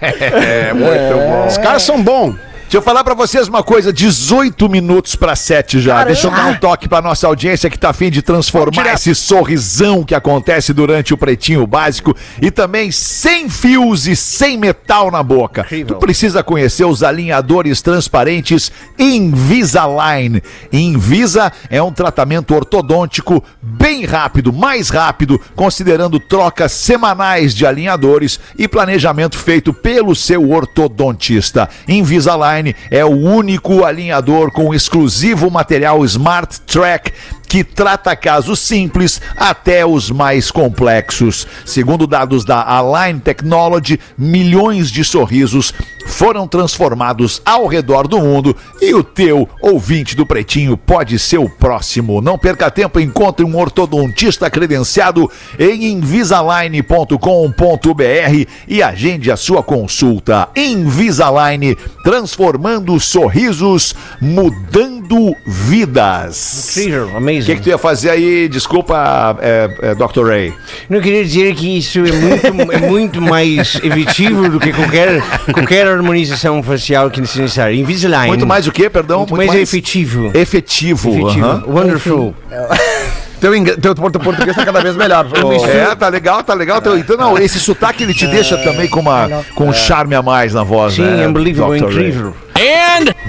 [0.00, 1.46] É muito bom.
[1.46, 2.36] Os caras são bons.
[2.70, 6.04] Deixa eu falar pra vocês uma coisa, 18 minutos pra 7 já.
[6.04, 10.04] Deixa eu dar um toque pra nossa audiência que tá afim de transformar esse sorrisão
[10.04, 15.66] que acontece durante o Pretinho Básico e também sem fios e sem metal na boca.
[15.68, 20.40] Tu precisa conhecer os alinhadores transparentes Invisalign.
[20.72, 28.68] Invisa é um tratamento ortodôntico bem rápido, mais rápido, considerando trocas semanais de alinhadores e
[28.68, 31.68] planejamento feito pelo seu ortodontista.
[31.88, 32.59] Invisalign
[32.90, 37.12] é o único alinhador com exclusivo material Smart Track
[37.50, 41.48] que trata casos simples até os mais complexos.
[41.66, 45.74] Segundo dados da Align Technology, milhões de sorrisos
[46.06, 51.48] foram transformados ao redor do mundo e o teu ouvinte do Pretinho pode ser o
[51.48, 52.20] próximo.
[52.20, 55.28] Não perca tempo, encontre um ortodontista credenciado
[55.58, 60.48] em invisalign.com.br e agende a sua consulta.
[60.54, 66.76] Invisalign, transformando sorrisos, mudando vidas.
[66.76, 68.48] Incrível, O que, que tu ia fazer aí?
[68.48, 70.26] Desculpa, é, é, Dr.
[70.26, 70.52] Ray.
[70.88, 75.22] Não queria dizer que isso é muito, é muito mais efetivo do que qualquer,
[75.52, 77.74] qualquer harmonização facial que seja necessária.
[77.74, 78.28] Invisalign.
[78.28, 79.20] Muito mais o quê, perdão?
[79.20, 80.30] Muito, mais, efetivo.
[80.34, 81.10] Efetivo.
[81.10, 81.46] Efetivo.
[81.46, 81.64] aham.
[81.66, 82.34] Wonderful.
[83.40, 85.26] Teu, ing- teu portu- português tá cada vez melhor.
[85.42, 86.82] Ô, É, tá legal, tá legal.
[86.98, 90.52] Então, não, esse sotaque ele te deixa também com, uma, com um charme a mais
[90.52, 91.26] na voz, Sim, né?
[91.26, 91.86] unbelievable, Dr.
[91.96, 92.14] Ray?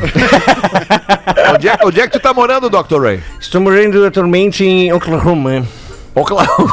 [1.53, 3.01] Onde é, onde é que tu tá morando, Dr.
[3.01, 3.23] Ray?
[3.39, 5.65] Estou morando atualmente em Oklahoma.
[6.15, 6.71] Oklahoma.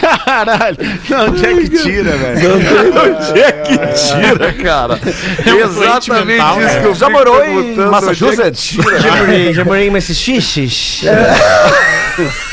[0.00, 0.76] Caralho.
[1.08, 2.50] Não, onde é que tira, velho?
[2.54, 5.00] Onde é que tira, cara?
[5.46, 8.62] Exatamente mental, isso que eu Já morou em é Massachusetts?
[8.62, 9.00] tira?
[9.00, 11.02] Já morei, já morei em Massachusetts.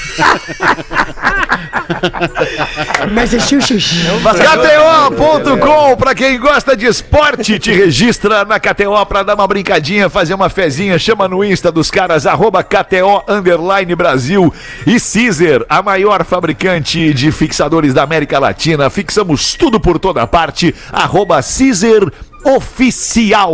[3.12, 3.78] Mas é xixi.
[4.22, 10.34] KTO.com, pra quem gosta de esporte, te registra na KTO pra dar uma brincadinha, fazer
[10.34, 14.54] uma fezinha, chama no Insta dos caras, arroba KTO Underline Brasil.
[14.86, 18.90] E Caesar, a maior fabricante de fixadores da América Latina.
[18.90, 22.12] Fixamos tudo por toda parte, arroba Caesar
[22.44, 23.54] Oficial,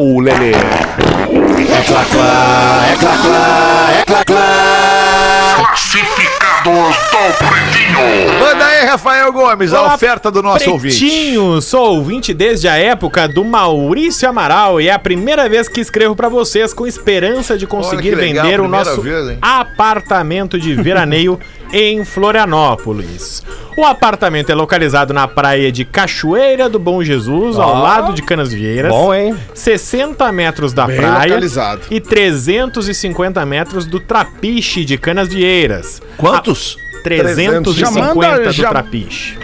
[6.66, 8.40] Lelê.
[8.40, 10.98] Manda aí, Rafael Gomes, a Olá, oferta do nosso ouvinte.
[10.98, 15.80] Pretinho, sou ouvinte desde a época do Maurício Amaral e é a primeira vez que
[15.80, 21.40] escrevo pra vocês com esperança de conseguir legal, vender o nosso vez, apartamento de veraneio
[21.78, 23.44] em Florianópolis.
[23.78, 28.90] O apartamento é localizado na praia de Cachoeira do Bom Jesus, ao lado de Canasvieiras.
[28.90, 29.36] Bom, hein?
[29.54, 31.82] 60 metros da Bem praia localizado.
[31.92, 36.02] e 350 metros do Trapiche de Canasvieiras.
[36.16, 36.78] Quantos?
[37.04, 39.38] 350 Já manda- do já- Trapiche.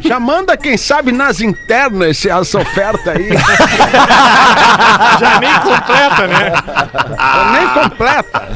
[0.00, 3.30] Já manda, quem sabe, nas internas essa oferta aí.
[5.18, 6.52] Já nem completa, né?
[7.52, 8.48] Nem completa.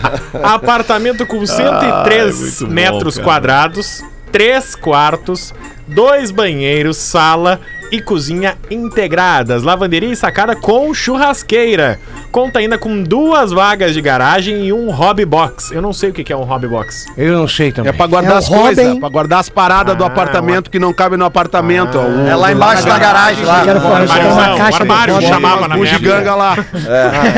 [0.42, 5.54] Apartamento com 103 metros quadrados, 3 quartos,
[5.86, 7.60] dois banheiros, sala
[7.93, 11.99] e cozinha integradas, lavanderia e sacada com churrasqueira.
[12.32, 15.70] Conta ainda com duas vagas de garagem e um hobby box.
[15.72, 17.07] Eu não sei o que é um hobby box.
[17.16, 17.89] Eu não sei também.
[17.91, 20.93] É pra guardar É as coisas, pra guardar as paradas do Ah, apartamento que não
[20.93, 21.97] cabe no apartamento.
[21.99, 23.64] O- É lá embaixo da garagem, lá.
[23.64, 25.26] Quero falar, é uma Armário, caixa de armário foto.
[25.26, 26.57] chamava na o minha giganga lá.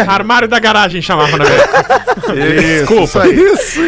[0.09, 1.59] Armário da garagem chamava na minha.
[2.81, 3.23] Desculpa.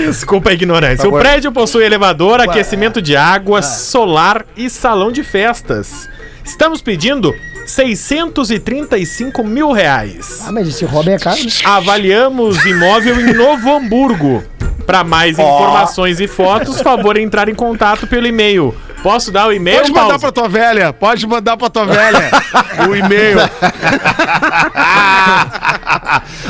[0.06, 1.08] Desculpa a ignorância.
[1.08, 6.08] O prédio possui elevador, aquecimento de água, solar e salão de festas.
[6.50, 7.32] Estamos pedindo
[7.64, 10.42] 635 mil reais.
[10.44, 11.50] Ah, mas esse Robin é caro, né?
[11.64, 14.42] Avaliamos imóvel em Novo Hamburgo.
[14.84, 18.74] Para mais informações e fotos, favor entrar em contato pelo e-mail.
[19.00, 19.78] Posso dar o e-mail?
[19.78, 20.18] Pode mandar Paulo?
[20.18, 22.30] pra tua velha, pode mandar pra tua velha
[22.90, 23.38] o e-mail.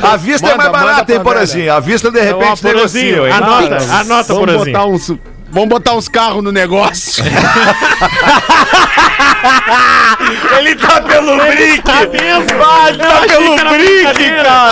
[0.02, 1.72] A vista é Manda, mais manda barata, hein, Porazinho?
[1.74, 3.32] A vista, de Então, ó, repente, Porazinho, negocia, hein?
[3.44, 4.64] Anota, anota, Vamos Porazinho.
[4.72, 5.12] botar uns,
[5.50, 7.22] vamos botar uns carros no negócio.
[10.58, 11.82] Ele tá pelo brinque!
[11.82, 12.58] Tá mesmo?
[12.58, 14.70] Vai, tá pelo brinque, cara!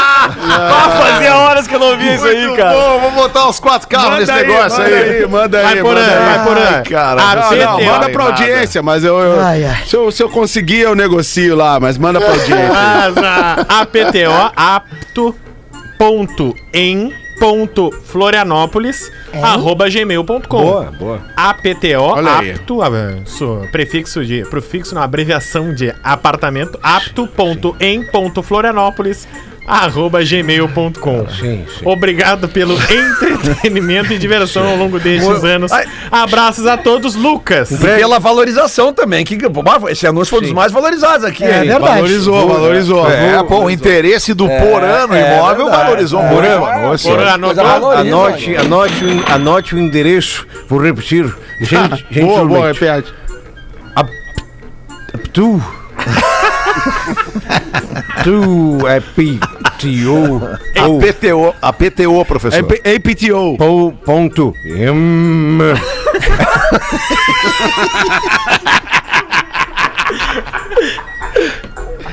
[0.42, 2.72] Ah, fazia horas que eu não via isso aí, cara.
[2.72, 5.10] bom, vamos botar uns quatro carros nesse negócio manda aí.
[5.20, 5.64] aí, manda aí.
[5.64, 6.24] Vai por manda aí, aí.
[6.24, 6.74] vai por aí.
[6.74, 9.82] Ai, cara, A não, Não, manda pra audiência, mas eu, eu- Ai, ai.
[9.86, 13.66] Se, eu, se eu conseguir, eu negocio lá, mas manda pra audiência.
[13.68, 15.34] APTO apto
[15.98, 19.10] ponto em ponto Florianópolis
[19.42, 21.20] arroba gmail.com Boa, boa.
[21.36, 22.80] APTO Olha apto
[23.26, 27.26] su- prefixo de prefixo não abreviação de apartamento apto
[29.70, 31.26] arroba gmail.com.
[31.84, 35.70] Obrigado pelo entretenimento e diversão ao longo destes anos.
[36.10, 37.70] Abraços a todos, Lucas.
[37.70, 39.24] E pela valorização também.
[39.24, 39.38] Que,
[39.90, 41.44] esse anúncio foi um dos mais valorizados aqui.
[41.44, 41.68] É hein?
[41.68, 41.94] verdade.
[41.94, 43.10] Valorizou, valorizou.
[43.10, 45.84] É, pô, o interesse do Porã no é imóvel verdade.
[45.84, 46.34] valorizou muito.
[46.34, 47.08] Porã, o anúncio.
[47.10, 47.64] Por Coisa anotar.
[47.80, 50.46] valoriza, Anote, anote, o- anote o endereço.
[50.68, 51.32] Vou repetir.
[51.60, 52.80] Gente, Boa, boa, gentilmente.
[52.80, 53.14] repete.
[55.32, 55.62] Tu.
[58.24, 59.00] tu é
[59.80, 60.40] PTO.
[60.76, 62.58] A PTO, a PTO, professor.
[62.58, 63.56] É P- APTO.
[63.56, 64.52] Po- Ponto.
[64.66, 65.62] M.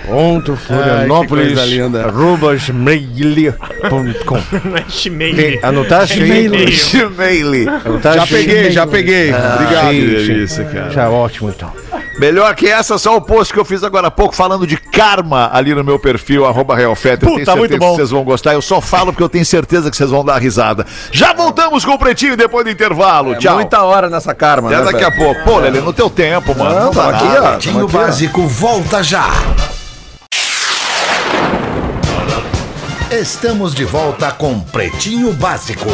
[0.06, 1.60] Ponto Florianópolis.
[1.68, 2.06] linda.
[2.06, 4.38] Arroba gmail.com.
[4.64, 5.60] Não é Gmail.
[5.64, 6.20] Anotaste?
[6.20, 6.52] Gmail.
[6.52, 7.70] Gmail.
[7.86, 8.20] Anotaste?
[8.20, 9.34] Já peguei, já peguei.
[9.34, 9.92] Obrigado.
[9.92, 10.08] Sim, sim.
[10.28, 10.90] delícia, cara.
[10.92, 11.72] Já ótimo então.
[12.20, 15.52] Melhor que essa, só o post que eu fiz agora há pouco falando de karma
[15.54, 17.30] ali no meu perfil, arroba Realfetter.
[17.30, 17.92] Eu tenho Puta, muito certeza bom.
[17.92, 18.54] que vocês vão gostar.
[18.54, 20.86] Eu só falo porque eu tenho certeza que vocês vão dar risada.
[21.12, 23.36] Já voltamos com o Pretinho depois do intervalo.
[23.38, 23.56] Tchau.
[23.56, 25.24] Muita hora nessa karma, Até né, daqui a velho?
[25.24, 25.44] pouco.
[25.44, 26.80] Pô, Lelê, no teu tempo, mano.
[26.86, 27.44] Não, tamo aqui, nada.
[27.44, 27.52] ó.
[27.52, 28.00] Pretinho aqui, ó.
[28.00, 29.30] Básico volta já.
[33.12, 35.86] Estamos de volta com Pretinho Básico.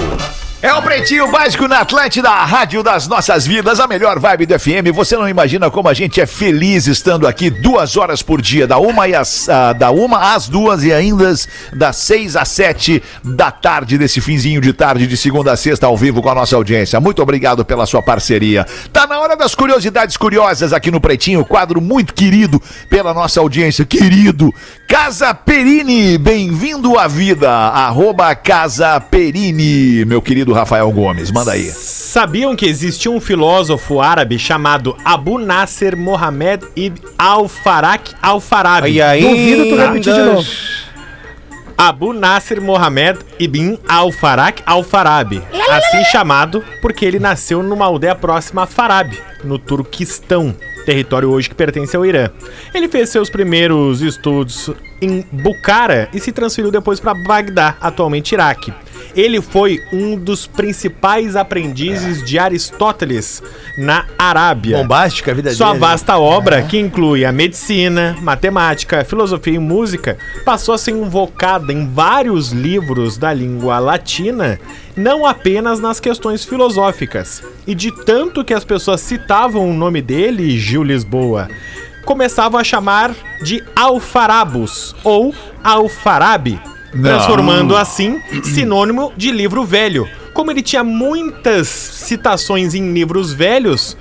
[0.63, 4.57] É o Pretinho Básico na Atlântida, a rádio das nossas vidas, a melhor vibe do
[4.57, 4.95] FM.
[4.95, 8.77] Você não imagina como a gente é feliz estando aqui duas horas por dia, da
[8.77, 11.33] uma, e às, ah, da uma às duas e ainda
[11.73, 15.97] das seis às sete da tarde, desse finzinho de tarde, de segunda a sexta, ao
[15.97, 16.97] vivo com a nossa audiência.
[16.97, 18.65] Muito obrigado pela sua parceria.
[18.93, 22.57] Tá na hora das curiosidades curiosas aqui no Pretinho, quadro muito querido
[22.89, 23.83] pela nossa audiência.
[23.83, 24.49] Querido,
[24.87, 27.51] Casa Perini, bem-vindo à vida.
[27.51, 31.63] Arroba Casa Perini, meu querido Rafael Gomes, manda aí.
[31.63, 38.91] Sabiam que existia um filósofo árabe chamado Abu Nasser Mohamed Ibn Al-Farak Al-Farabi?
[38.91, 40.47] E aí, Duvido tu repetir de novo.
[41.77, 48.67] Abu Nasser Mohamed Ibn Al-Farak Al-Farabi, assim chamado porque ele nasceu numa aldeia próxima a
[48.67, 52.29] Farab, no Turquistão, território hoje que pertence ao Irã.
[52.73, 54.69] Ele fez seus primeiros estudos
[55.01, 58.73] em Bukhara e se transferiu depois para Bagdá, atualmente Iraque.
[59.15, 63.43] Ele foi um dos principais aprendizes de Aristóteles
[63.77, 64.77] na Arábia.
[64.77, 65.79] Bombástica a vida Sua dele.
[65.79, 71.87] vasta obra, que inclui a medicina, matemática, filosofia e música, passou a ser invocada em
[71.87, 74.59] vários livros da língua latina,
[74.95, 77.43] não apenas nas questões filosóficas.
[77.67, 81.49] E de tanto que as pessoas citavam o nome dele, Gil Lisboa,
[82.05, 85.33] começavam a chamar de Alfarabus ou
[85.63, 86.59] Alfarabi,
[87.01, 90.07] transformando assim sinônimo de livro velho.
[90.33, 93.97] Como ele tinha muitas citações em livros velhos,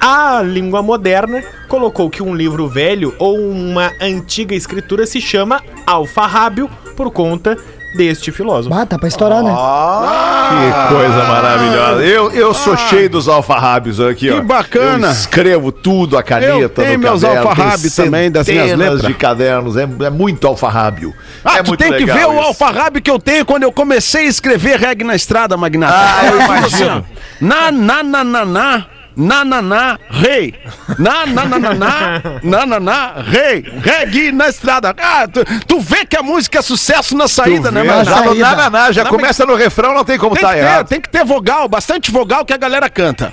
[0.00, 6.68] a língua moderna colocou que um livro velho ou uma antiga escritura se chama alfarrábio
[6.96, 7.56] por conta
[7.94, 8.74] deste filósofo.
[8.74, 9.50] Ah, tá pra estourar, né?
[9.50, 12.02] Que coisa maravilhosa.
[12.04, 14.36] Eu, eu sou cheio dos alfarrábios aqui, ó.
[14.36, 15.08] Que bacana.
[15.08, 19.02] Eu escrevo tudo, a caneta Eu tenho no meus alfarrábios também, das minhas letras.
[19.02, 21.14] de cadernos, é, é muito alfarrábio.
[21.44, 22.42] Ah, é tu muito tem que ver o isso.
[22.48, 25.94] alfarrabe que eu tenho quando eu comecei a escrever reggae na estrada, Magnata.
[25.96, 26.66] Ah, eu imagino.
[26.66, 28.86] assim, ó, Na, na, na, na, na.
[29.16, 30.54] Na, na, na, rei.
[30.98, 32.22] Na, na, na, na, na.
[32.42, 33.64] Na, na, na, rei.
[33.82, 34.94] Reggae na estrada.
[34.98, 38.04] Ah, tu, tu vê que a música é sucesso na saída, né, mano?
[38.04, 38.44] Já, no, saída.
[38.50, 40.60] na, na, na, já Não, começa no refrão, não tem como Tem tá que, ter,
[40.60, 40.88] errado.
[40.88, 43.32] tem que ter vogal, bastante vogal que a galera canta.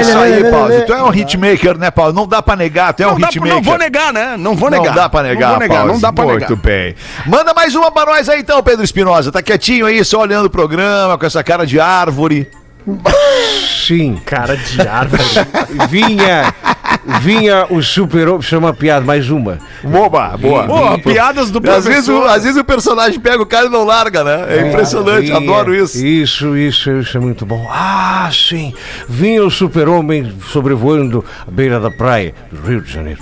[0.00, 0.70] Isso aí, Paulo.
[0.86, 2.12] Tu é um hitmaker, né, Paulo?
[2.12, 3.54] Não dá pra negar, tu é um Não, dá, hitmaker.
[3.54, 4.36] não vou negar, né?
[4.36, 4.86] Não vou negar.
[4.86, 5.92] Não dá pra negar, Não vou negar, Pause.
[5.92, 6.56] não dá pra Muito negar.
[6.56, 6.94] bem.
[7.26, 9.30] Manda mais uma pra nós aí então, Pedro Espinosa.
[9.30, 12.48] Tá quietinho aí, só olhando o programa, com essa cara de árvore.
[13.86, 14.20] Sim.
[14.24, 15.22] Cara de árvore.
[15.88, 16.52] Vinha.
[17.20, 18.26] Vinha o super.
[18.42, 19.58] Chama piada, mais uma.
[19.82, 20.64] Boba, boa.
[20.66, 23.84] Pô, piadas do Às vezes, o, às vezes o personagem pega o cara e não
[23.84, 24.44] larga, né?
[24.48, 26.04] É impressionante, Vinha- adoro isso.
[26.04, 27.66] Isso, isso, isso é muito bom.
[27.70, 28.74] Ah, sim.
[29.08, 33.20] Vinha o super-homem sobrevoando a beira da praia do Rio de Janeiro.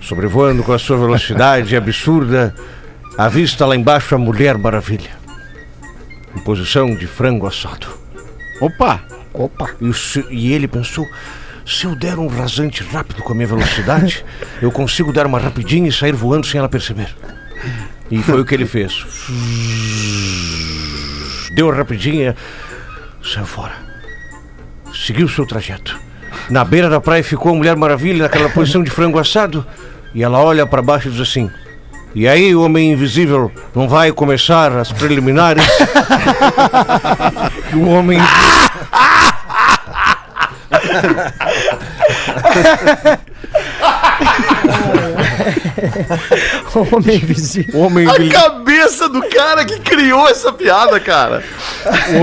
[0.00, 2.54] Sobrevoando com a sua velocidade absurda.
[3.16, 5.10] À vista lá embaixo a Mulher Maravilha.
[6.36, 7.86] Em posição de frango assado.
[8.60, 9.00] Opa!
[9.32, 9.70] Opa.
[9.80, 9.94] E, o
[10.30, 11.08] e ele pensou:
[11.64, 14.24] se eu der um rasante rápido com a minha velocidade,
[14.60, 17.14] eu consigo dar uma rapidinha e sair voando sem ela perceber.
[18.10, 18.94] E foi o que ele fez.
[21.52, 22.36] Deu rapidinha,
[23.22, 23.74] saiu fora.
[24.94, 25.98] Seguiu o seu trajeto.
[26.48, 29.66] Na beira da praia ficou a Mulher Maravilha naquela posição de frango assado.
[30.14, 31.50] E ela olha para baixo e diz assim:
[32.18, 35.64] E aí, o Homem Invisível, não vai começar as preliminares?
[37.72, 38.18] O Homem
[46.74, 47.80] O homem invisível.
[47.80, 51.44] Homem A cabeça do cara que criou essa piada, cara.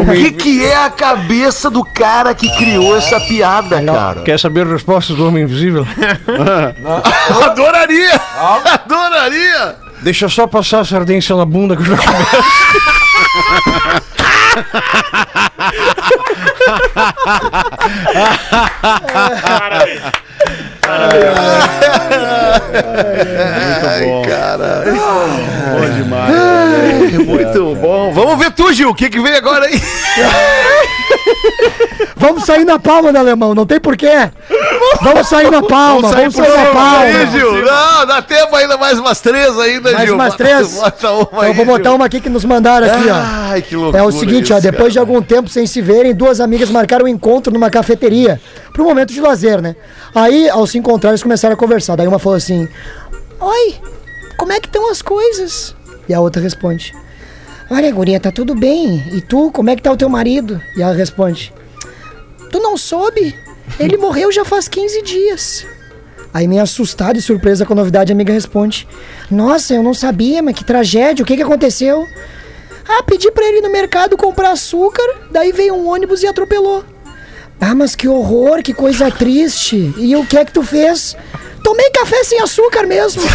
[0.02, 4.22] O que, que é a cabeça do cara que criou essa piada, cara?
[4.24, 5.88] Quer saber a resposta do homem invisível?
[7.46, 8.22] Adoraria!
[8.66, 9.85] Adoraria!
[10.06, 12.26] Deixa eu só passar a sardência na bunda que eu já começo.
[23.88, 24.84] Ai, cara.
[25.72, 27.26] Bom demais.
[27.26, 28.12] Muito bom.
[28.14, 28.90] Vamos ver tu, Gil.
[28.90, 29.82] O que, que vem agora aí?
[32.16, 33.54] Vamos sair na palma, né, alemão?
[33.56, 34.30] Não tem porquê.
[35.02, 37.26] Vamos sair na palma, vamos sair, na Aí, palma.
[37.32, 37.66] Gil.
[37.66, 40.16] Não, dá tempo ainda mais umas três ainda, Mais Gil.
[40.16, 40.74] umas três?
[40.76, 41.96] Bota uma Então aí, eu vou botar Gil.
[41.96, 43.16] uma aqui que nos mandaram aqui, ó.
[43.52, 44.02] Ai, que loucura.
[44.02, 45.08] É o seguinte, ó, isso, depois de cara.
[45.10, 48.40] algum tempo sem se verem, duas amigas marcaram um encontro numa cafeteria
[48.74, 49.76] para um momento de lazer, né?
[50.14, 51.96] Aí, ao se encontrar, eles começaram a conversar.
[51.96, 52.68] Daí uma falou assim:
[53.40, 53.76] Oi,
[54.38, 55.76] como é que estão as coisas?
[56.08, 56.94] E a outra responde:
[57.70, 59.04] Olha, guria, tá tudo bem.
[59.14, 60.62] E tu, como é que tá o teu marido?
[60.78, 61.54] E ela responde:
[62.52, 63.36] Tu não soube?
[63.80, 65.66] Ele morreu já faz 15 dias.
[66.34, 68.88] Aí, meio assustada e surpresa com a novidade, a amiga responde:
[69.32, 72.06] Nossa, eu não sabia, mas que tragédia, o que que aconteceu?
[72.88, 76.84] Ah, pedi pra ele ir no mercado comprar açúcar, daí veio um ônibus e atropelou.
[77.60, 79.94] Ah, mas que horror, que coisa triste.
[79.98, 81.18] E o que é que tu fez?
[81.64, 83.24] Tomei café sem açúcar mesmo.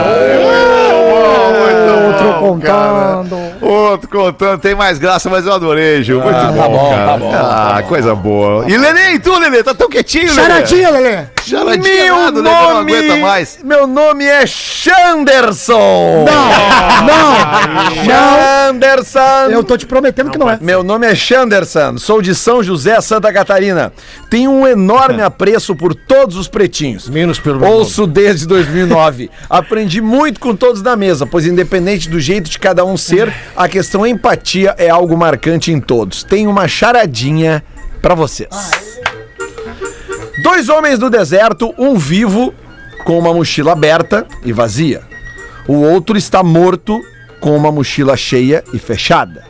[0.00, 0.06] Outro
[2.40, 3.38] contando.
[3.60, 6.20] Outro contando, tem mais graça, mas eu adorei, Gil.
[6.20, 7.06] Muito bom, tá bom, cara.
[7.06, 8.64] tá bom, tá Ah, coisa boa.
[8.68, 9.62] E Lelê, e tu, Lelê?
[9.62, 10.48] Tá tão quietinho, Lelê?
[10.48, 11.24] Charadinha, Lelê.
[11.44, 13.58] Charadinha Meu não nome, aguenta mais.
[13.64, 16.24] meu nome é Xanderson.
[16.24, 18.04] Não, não.
[18.04, 19.50] Xanderson.
[19.50, 20.58] Eu tô te prometendo que não é.
[20.60, 23.92] Meu nome é Xanderson, sou de São José, Santa Catarina.
[24.28, 27.08] Tenho um enorme apreço por todos os pretinhos.
[27.08, 29.30] Menos pelo meu Ouço desde 2009.
[29.48, 33.68] Aprendi muito com todos na mesa, pois independente do jeito de cada um ser, a
[33.68, 36.22] questão empatia é algo marcante em todos.
[36.22, 37.62] Tenho uma charadinha
[38.00, 38.48] pra vocês.
[40.42, 42.54] Dois homens no deserto, um vivo
[43.04, 45.02] com uma mochila aberta e vazia.
[45.66, 47.00] O outro está morto
[47.40, 49.44] com uma mochila cheia e fechada.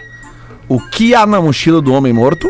[0.68, 2.48] O que há na mochila do homem morto?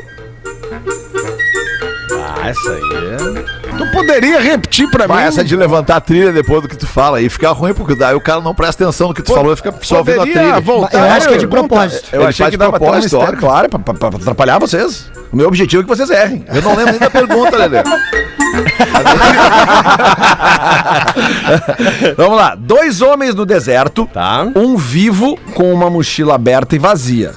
[2.12, 3.60] Ah, essa aí é...
[3.78, 5.24] Tu poderia repetir pra Mas mim?
[5.28, 8.14] essa de levantar a trilha depois do que tu fala aí fica ruim, porque daí
[8.14, 10.60] o cara não presta atenção no que tu falou e fica só ouvindo a trilha.
[10.60, 10.98] voltar?
[10.98, 11.68] Eu acho que é de pergunta?
[11.68, 12.08] propósito.
[12.12, 15.10] Eu Ele achei que um propósito, mistério, claro, pra, pra- pra atrapalhar vocês.
[15.32, 16.44] O meu objetivo é que vocês errem.
[16.52, 17.78] Eu não lembro nem da pergunta, Lelê.
[22.16, 22.54] Vamos lá.
[22.54, 24.42] Dois homens no deserto, Tá.
[24.56, 27.32] um vivo com uma mochila aberta e vazia.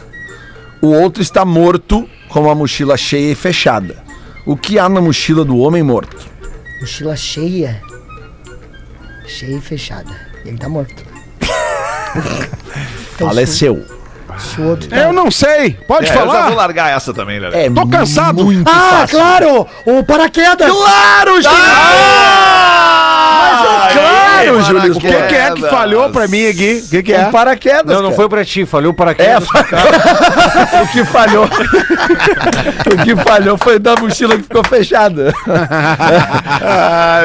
[0.82, 3.96] O outro está morto com uma mochila cheia e fechada.
[4.46, 6.18] O que há na mochila do homem morto?
[6.82, 7.82] Mochila cheia.
[9.26, 10.12] Cheia e fechada.
[10.46, 11.04] Ele tá morto.
[13.16, 13.86] Então, Faleceu.
[14.90, 15.78] Tá- Eu não sei.
[15.88, 16.50] Pode É, eu já vou falar?
[16.56, 17.66] largar essa também, Lelê.
[17.66, 18.44] É Tô cansado.
[18.46, 19.18] muito Ah, fácil.
[19.20, 19.68] claro!
[19.86, 20.70] O paraquedas!
[20.72, 21.58] Claro, Júlio!
[21.58, 23.03] Ah,
[24.50, 24.98] claro, Júlio.
[24.98, 26.84] O que, que é que falhou pra mim aqui?
[26.86, 27.28] O que, que é?
[27.28, 28.16] Um paraquedas, Não, não cara.
[28.16, 29.26] foi pra ti, falhou para É, quem?
[30.82, 31.46] o que falhou.
[32.94, 35.34] o que falhou foi da mochila que ficou fechada.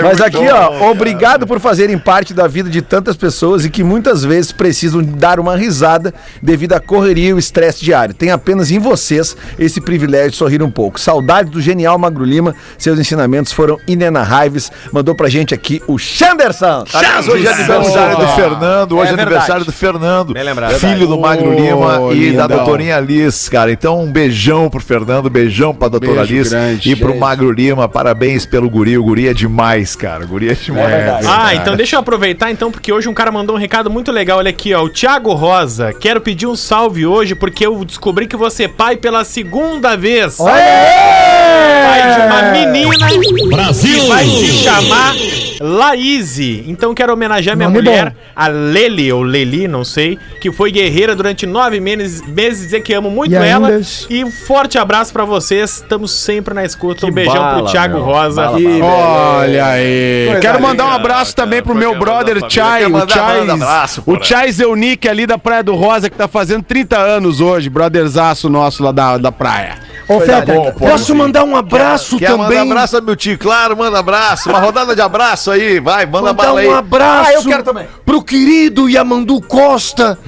[0.03, 4.25] Mas aqui, ó, obrigado por fazerem parte da vida de tantas pessoas e que muitas
[4.25, 6.13] vezes precisam dar uma risada
[6.43, 8.15] devido à correria e o estresse diário.
[8.15, 10.99] Tem apenas em vocês esse privilégio de sorrir um pouco.
[11.01, 14.71] Saudade do genial Magro Lima, seus ensinamentos foram inenarráveis.
[14.93, 16.85] Mandou pra gente aqui o Xanderson.
[17.09, 20.35] Aliás, hoje é aniversário do Fernando, hoje é, É aniversário do Fernando,
[20.79, 23.73] filho do Magro Ô, Lima e da doutorinha Liz, cara.
[23.73, 26.91] Então um beijão pro Fernando, beijão pra doutora Beijo grande.
[26.93, 27.89] e pro Magro Lima.
[27.89, 30.25] Parabéns pelo guri, o guri é demais, cara.
[30.25, 31.27] O guri é demais.
[31.27, 34.39] Ah, então deixa eu aproveitar então, porque hoje um cara mandou um recado muito legal.
[34.39, 34.83] Olha aqui, ó.
[34.83, 35.93] O Thiago Rosa.
[35.93, 40.37] Quero pedir um salve hoje, porque eu descobri que você é pai pela segunda vez.
[40.37, 43.09] Pai de uma menina
[43.49, 44.03] Brasil!
[44.03, 45.15] que vai se chamar
[45.61, 46.65] Laíse.
[46.67, 48.17] Então quero homenagear minha Nome mulher, bom.
[48.35, 52.93] a Leli, ou Leli, não sei, que foi guerreira durante nove meses, meses dizer que
[52.95, 53.69] amo muito E ela.
[53.69, 53.81] ainda-
[54.11, 55.77] E um forte abraço pra vocês.
[55.77, 57.07] Estamos sempre na escuta.
[57.07, 58.05] um beijão bala, pro Thiago meu.
[58.05, 58.43] Rosa.
[58.43, 60.25] Bala, E- Olha aí.
[60.27, 61.47] Coisa Quero mandar um abraço cara.
[61.47, 62.39] também pro meu brother.
[62.49, 63.49] Chai, o Chai.
[63.49, 64.23] abraço, O.
[64.23, 68.83] Chai Zeunic ali da Praia do Rosa, que tá fazendo 30 anos hoje, brotherzaço nosso
[68.83, 69.77] lá da, da praia.
[70.09, 70.73] Ô, bom.
[70.73, 72.71] Posso mandar um abraço Quer mandar também?
[72.73, 73.39] abraço, meu tio?
[73.39, 74.49] Claro, manda abraço.
[74.49, 76.69] Uma rodada de abraço aí, vai, manda Mandar bala aí.
[76.69, 77.87] um abraço Ah, eu quero também.
[78.07, 80.19] pro querido Yamandu Costa,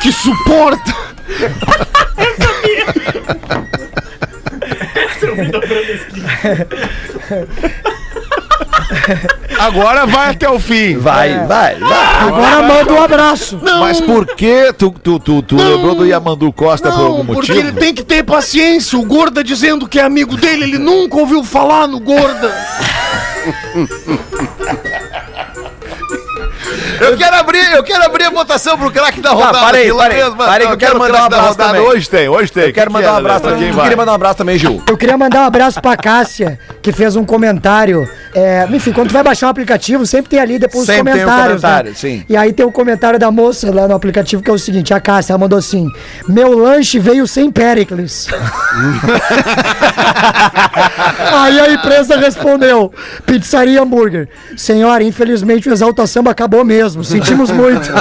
[0.00, 0.94] que suporta
[9.58, 10.96] Agora vai até o fim.
[10.96, 12.20] Vai, vai, vai.
[12.20, 13.60] Agora manda um abraço.
[13.62, 17.52] Mas por que tu, tu, tu, tu lembrou do Yamandu Costa por algum Não, porque
[17.52, 17.68] motivo?
[17.68, 18.98] ele tem que ter paciência.
[18.98, 22.54] O Gorda dizendo que é amigo dele, ele nunca ouviu falar no Gorda.
[27.00, 29.58] Eu quero abrir, eu quero abrir a votação pro craque da rodada.
[29.58, 30.36] parei, aqui, parei, mesmo.
[30.36, 31.80] parei que eu quero mandar um abraço também.
[31.80, 32.64] Hoje tem, hoje tem.
[32.64, 33.64] Eu quero mandar um abraço pra também.
[33.64, 33.84] quem Tu vai?
[33.84, 34.82] queria mandar um abraço também, Gil?
[34.88, 38.08] Eu queria mandar um abraço pra Cássia, que fez um comentário.
[38.34, 41.24] É, enfim, quando tu vai baixar um aplicativo, sempre tem ali depois Sempre os tem
[41.24, 41.60] um comentários.
[41.62, 41.96] comentário, né?
[41.96, 42.24] sim.
[42.28, 45.00] E aí tem o comentário da moça lá no aplicativo que é o seguinte: a
[45.00, 45.88] Cássia, ela mandou assim:
[46.28, 48.26] Meu lanche veio sem Pericles.
[51.32, 52.92] aí a empresa respondeu:
[53.24, 54.28] Pizzaria hambúrguer.
[54.56, 56.85] Senhora, infelizmente o Exalta Samba acabou mesmo.
[57.04, 57.90] Sentimos muito.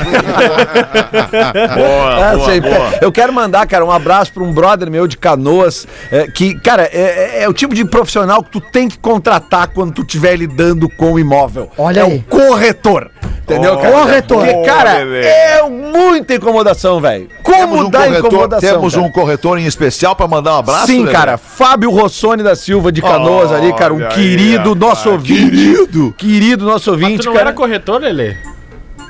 [1.76, 2.94] Boa, Ah, boa, boa.
[3.02, 6.84] Eu quero mandar, cara, um abraço pra um brother meu de canoas, é, que, cara,
[6.92, 10.36] é, é- é o tipo de profissional que tu tem que contratar quando tu estiver
[10.36, 11.70] lidando com o imóvel.
[11.78, 12.18] Olha é aí.
[12.18, 13.10] o corretor.
[13.44, 13.92] Entendeu, Oh, cara?
[13.92, 14.46] corretor.
[14.46, 15.26] Porque, cara, Lelê.
[15.26, 17.30] é muita incomodação, velho.
[17.44, 18.70] Como um dá corretor, incomodação?
[18.70, 19.06] temos cara?
[19.06, 20.88] um corretor em especial pra mandar um abraço?
[20.88, 21.12] Sim, Lelê?
[21.12, 21.38] cara.
[21.38, 23.94] Fábio Rossoni da Silva de Canoas ali, cara.
[23.94, 25.52] Um aí, querido rapaz, nosso ouvinte.
[25.52, 26.16] Querido.
[26.18, 27.50] Querido nosso ouvinte, Tu não cara.
[27.50, 28.36] era corretor, Lelê?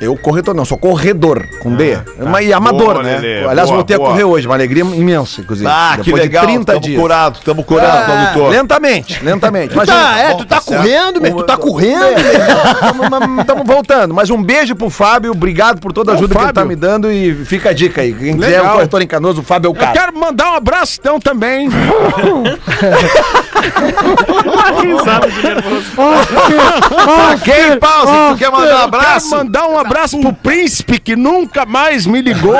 [0.01, 1.97] Eu corretor não, sou corredor, com D.
[2.29, 3.17] Mas, e amador, Boa, né?
[3.17, 4.09] Lelê, Aliás, boa, voltei boa.
[4.09, 5.69] a correr hoje, uma alegria imensa, inclusive.
[5.69, 6.43] Ah, que Depois de legal.
[6.45, 7.01] 30 tamo dias.
[7.01, 8.51] curado, tamo curado, Ah, produtor.
[8.51, 9.75] lentamente, lentamente.
[9.75, 10.77] Mas tá, um- é, bom, tu tá certo.
[10.81, 12.05] correndo, meu, tu tá correndo.
[13.39, 14.13] Estamos voltando.
[14.13, 17.11] Mas um beijo pro Fábio, obrigado por toda a ajuda que ele tá me dando
[17.11, 18.13] e fica a dica aí.
[18.13, 18.65] Quem quiser Legal.
[18.65, 19.91] um corretor em Canoas, o Fábio é o Eu cara.
[19.93, 21.69] quero mandar um abraço então também.
[24.81, 25.85] Risada de nervoso.
[25.95, 26.27] Pause,
[27.43, 29.35] que tu quer mandar um Eu abraço?
[29.35, 32.59] Mandar um abraço pro príncipe que nunca mais me ligou, não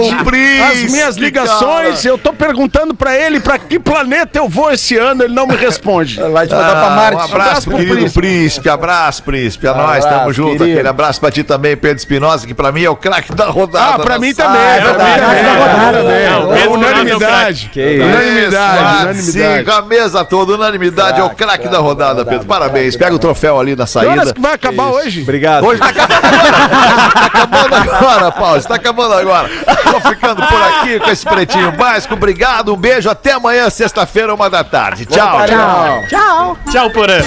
[0.00, 2.04] atende príncipe, as minhas ligações.
[2.04, 5.56] Eu tô perguntando pra ele pra que planeta eu vou esse ano, ele não me
[5.56, 6.20] responde.
[6.32, 7.16] Vai te mandar pra Ah, Marte.
[7.16, 8.68] Um abraço, pro querido príncipe.
[8.68, 9.66] Abraço, príncipe.
[9.66, 10.50] A nós, Abraço, tamo junto.
[10.58, 10.64] querido.
[10.72, 13.94] Aquele abraço pra ti também, Pedro Espinosa, que pra mim é o craque da rodada.
[13.94, 14.60] Ah, pra mim também.
[14.60, 15.42] é pra verdade.
[15.42, 16.36] Da rodada, né?
[16.38, 17.70] O Pedro Unanimidade.
[17.74, 18.04] isso.
[18.04, 19.22] Unanimidade, unanimidade.
[19.22, 22.46] Sim, a mesa toda, unanimidade, é o craque da rodada, Pedro.
[22.46, 22.96] Parabéns.
[22.96, 24.32] Pega o troféu ali na saída.
[24.32, 25.22] que vai acabar hoje?
[25.22, 25.64] Obrigado.
[25.66, 27.10] Hoje tá acabando agora.
[27.12, 28.62] tá acabando agora, Paulo.
[28.62, 29.48] Tá acabando agora.
[29.90, 32.14] Tô ficando por aqui com esse pretinho básico.
[32.14, 33.08] Obrigado, um beijo.
[33.10, 35.06] Até amanhã, sexta-feira, uma da tarde.
[35.06, 35.38] Tchau.
[35.46, 36.04] Tchau.
[36.08, 36.56] Tchau.
[36.70, 37.18] Tchau, Porã.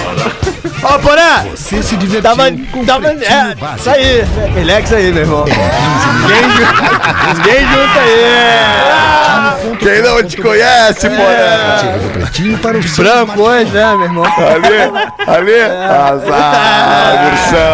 [0.84, 3.80] Ó, Porã, Você se divertiu tava, com tava, é, Básico.
[3.80, 4.24] isso aí,
[4.56, 5.46] relax aí, meu irmão.
[5.46, 9.78] Ninguém, ju- ninguém junta aí.
[9.80, 11.02] Quem não te conhece.
[11.02, 14.26] Chega do Pretinho para o seu Branco hoje, né, meu irmão?
[14.26, 14.80] Ali,
[15.28, 15.62] ali.
[15.62, 17.74] Azar, Ursão.